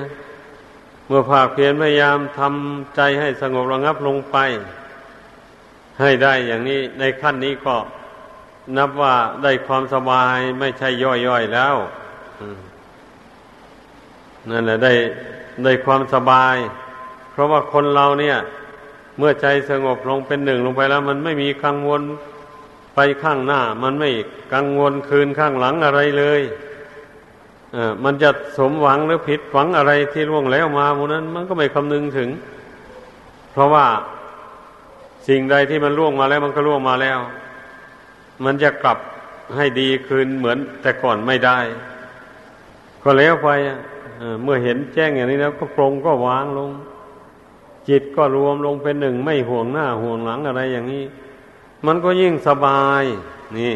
[1.07, 4.37] เมื่อภาคเพียรพยายามทำใจให้สงบระงับลงไป
[5.99, 7.75] ให้ได้อย่างนี้ในขั้นนี้ก็
[8.77, 11.75] นับว่าได้ความสบายไม่ใช่ย่อยๆแล้ว
[14.49, 14.93] นั่นแหละได้
[15.63, 16.55] ได้ความสบาย
[17.31, 18.37] เพราะว่าคนเราเนี่ย
[19.17, 22.01] เมื่อใจสงบลงเป็นหนึ่งลงไปแล้ว มันไม่มีกังวล
[22.95, 24.09] ไปข้างหน้า มันไม่
[24.53, 26.41] กังวลคืนข้างหลังอะไรเลย
[27.75, 32.29] อมันจะสมหวังหรือผิดหวังอะไรที่ล่วงแล้วมาหมดนั้น มันก็ไม่คำนึงถึง
[33.51, 33.85] เพราะว่า
[35.27, 37.19] สิ่งใดที่มันล่วงมาแล้วมันก็ล่วงมาแล้ว
[38.43, 38.97] มันจะกลับ
[39.55, 41.59] ให้ดีคืนเหมือนแต่ก่อนไม่ได้
[43.03, 43.49] ก็แล้วไป
[44.43, 46.71] เมื่อเห็นแจ้งอย่างนี้แล้วก็ปรงก็วางลง
[47.89, 51.03] จิตก็รวมลงเป็นหนึ่งไม่ห่วงหน้าห่วงหลังอะไรอย่างนี้
[51.85, 53.03] มันก็ยิ่งสบาย
[53.57, 53.73] นี่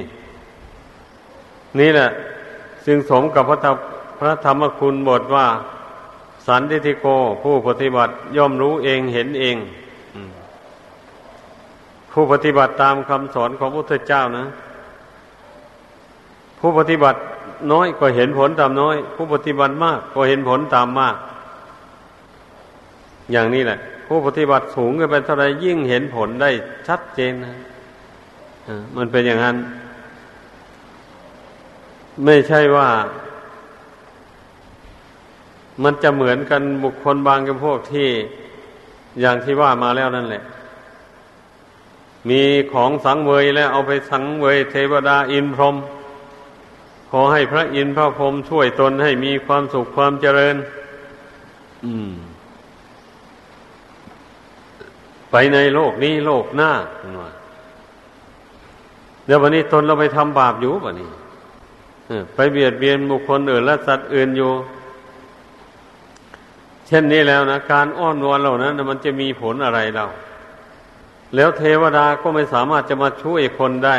[1.79, 2.09] นี่แหละ
[2.85, 3.77] ซึ่งสมกับพระธรรม
[4.19, 5.47] พระธรรมคุณบทว่า
[6.47, 7.05] สันติโก
[7.43, 9.57] ผู้ปฏิบัติย่อมรู้เองเห็นเอง
[12.19, 14.45] ผู้ปฏิบัติตามคำสอนของพระพุทธเจ้านะ
[16.59, 17.19] ผู้ปฏิบัติ
[17.71, 21.15] น้อยก็เห็นผลตามน้อย ผู้ปฏิบัติมากก็เห็นผลตามมาก
[23.31, 26.49] อย่างนี้แหละ ผู้ปฏิบัติสูงขึ้นไปเท่าไรยิ่งเห็นผลได้
[26.87, 27.55] ชัดเจนนะ
[28.97, 29.57] มันเป็นอย่างนั้น
[32.25, 32.89] ไม่ใช่ว่า
[35.83, 38.09] มันจะเหมือนกันบุคคลบางจำพวกที่
[39.21, 40.43] อย่างที่ว่ามาแล้วนั่นแหละ
[42.29, 42.41] มี
[42.73, 45.75] ของสังเวยแล้วเอาไปสังเวยเทวดาอินพรหม
[47.11, 50.55] ขอให้พระอินทร์พระพรหมช่วยตนให้มีความสุขความเจริญ
[51.85, 52.13] อืม
[55.31, 56.71] ไปในโลกนี้โลกหน้า
[59.25, 61.09] เดี๋ยววันนี้ตนเราไปทำบาปอยู่ป่ะนี่
[62.35, 64.51] ไปเบียดเบียนบุคคลอื่นและสัตว์อื่นอยู่
[66.87, 70.05] เช่นนี้แล้วนะ การอ้อนวอนเหล่านั้นมันจะมีผลอะไรเรา
[71.35, 73.97] แล้วเทวดาก็ไม่สามารถจะมาช่วยคนได้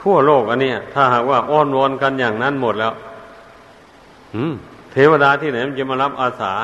[0.00, 2.94] ทั่วโลกอันเนี้ยถ้าหากว่าอ้อนวอนกันอย่างนั้นหมดแล้ว
[4.92, 6.54] เทวดาที่ไหนมันจะมารับอาสา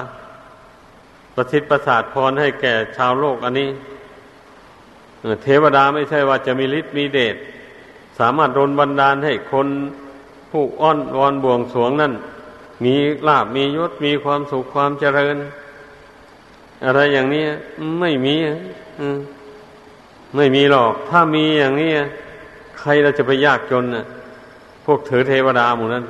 [1.35, 3.69] ประสิทธิ์ประสาทพรให้แก่ชาวโลกอันนี้
[5.45, 7.37] เทวดาไม่ใช่ว่าจะมีฤทธิ์มีเดช
[8.19, 9.69] สามารถรนบันดาลให้คน
[10.51, 12.13] ผู้อ้อนวอนบวงสวงนั่น
[12.85, 12.95] มี
[13.29, 15.37] ลาบมียศมีความสุขความเจริญ
[16.85, 17.45] อะไรอย่างนี้
[18.01, 18.35] ไม่มี
[20.37, 21.91] ไม่มีหรอก ถ้ามีอย่างนี้
[22.81, 24.05] ใครเราจะไปยากจนน่ะ
[24.85, 26.05] พวกถือเทวดาหมู่นั้น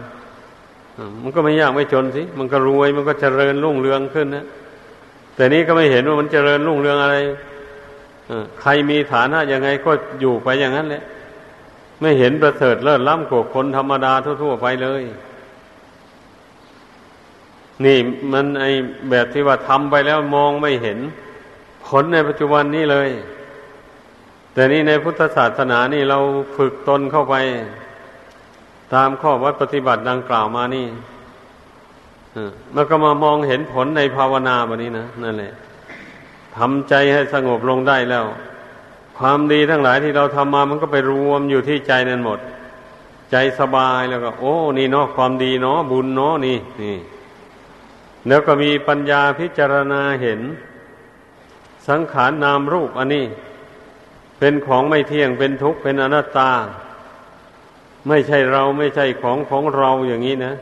[1.23, 4.45] มันก็ไม่ยากไม่จนสิ มันก็รวยมันก็เจริญรุ่งเรืองขึ้นนะ
[5.35, 7.17] แต่นี้ก็ไม่เห็นว่ามันเจริญรุ่งเรืองอะไร
[8.61, 9.91] ใครมีฐานะยังไงก็
[10.21, 11.03] อยู่ไปอย่างนั้นแหละ
[12.01, 14.13] ไม่เห็นประเสริฐเลิศล้ำกว่าคนธรรมดา
[14.43, 15.03] ทั่วๆไปเลย
[17.85, 17.99] นี่
[18.33, 18.65] มันไอ
[19.11, 20.99] แบบที่ว่าทำไปแล้วมองไม่เห็น
[21.87, 23.09] ผลในปัจจุบันนี้เลย
[24.59, 26.19] แต่นี่ในพุทธศาสนานี่เรา
[26.57, 27.35] ฝึกตนเข้าไป
[28.95, 30.87] ตามข้อวัดปฏิบัติดังกล่าวมานี่
[32.75, 35.53] แล้วก็มามองเห็นผลในภาวนาแบบนี้นะนั่นแหละ
[36.57, 38.25] ทำใจให้สงบลงได้แล้ว
[39.19, 42.39] ความดีทั้งหลายที่เราทำมามันก็ไปรวมอยู่ที่ใจนั่นหมด
[43.31, 46.97] ใจสบายแล้วก็ โอ้ นี่เนาะความดีเนาะบุญเนาะนี่นี่
[48.29, 50.41] แล้วก็มีปัญญาพิจารณาเห็น
[51.89, 53.27] สังขารนนามรูปอันนี้
[54.39, 56.51] เป็นของไม่เที่ยงเป็นทุกข์เป็นอนัตตา
[58.09, 60.55] ไม่ใช่เราไม่ใช่ของของเราอย่างนี้นะ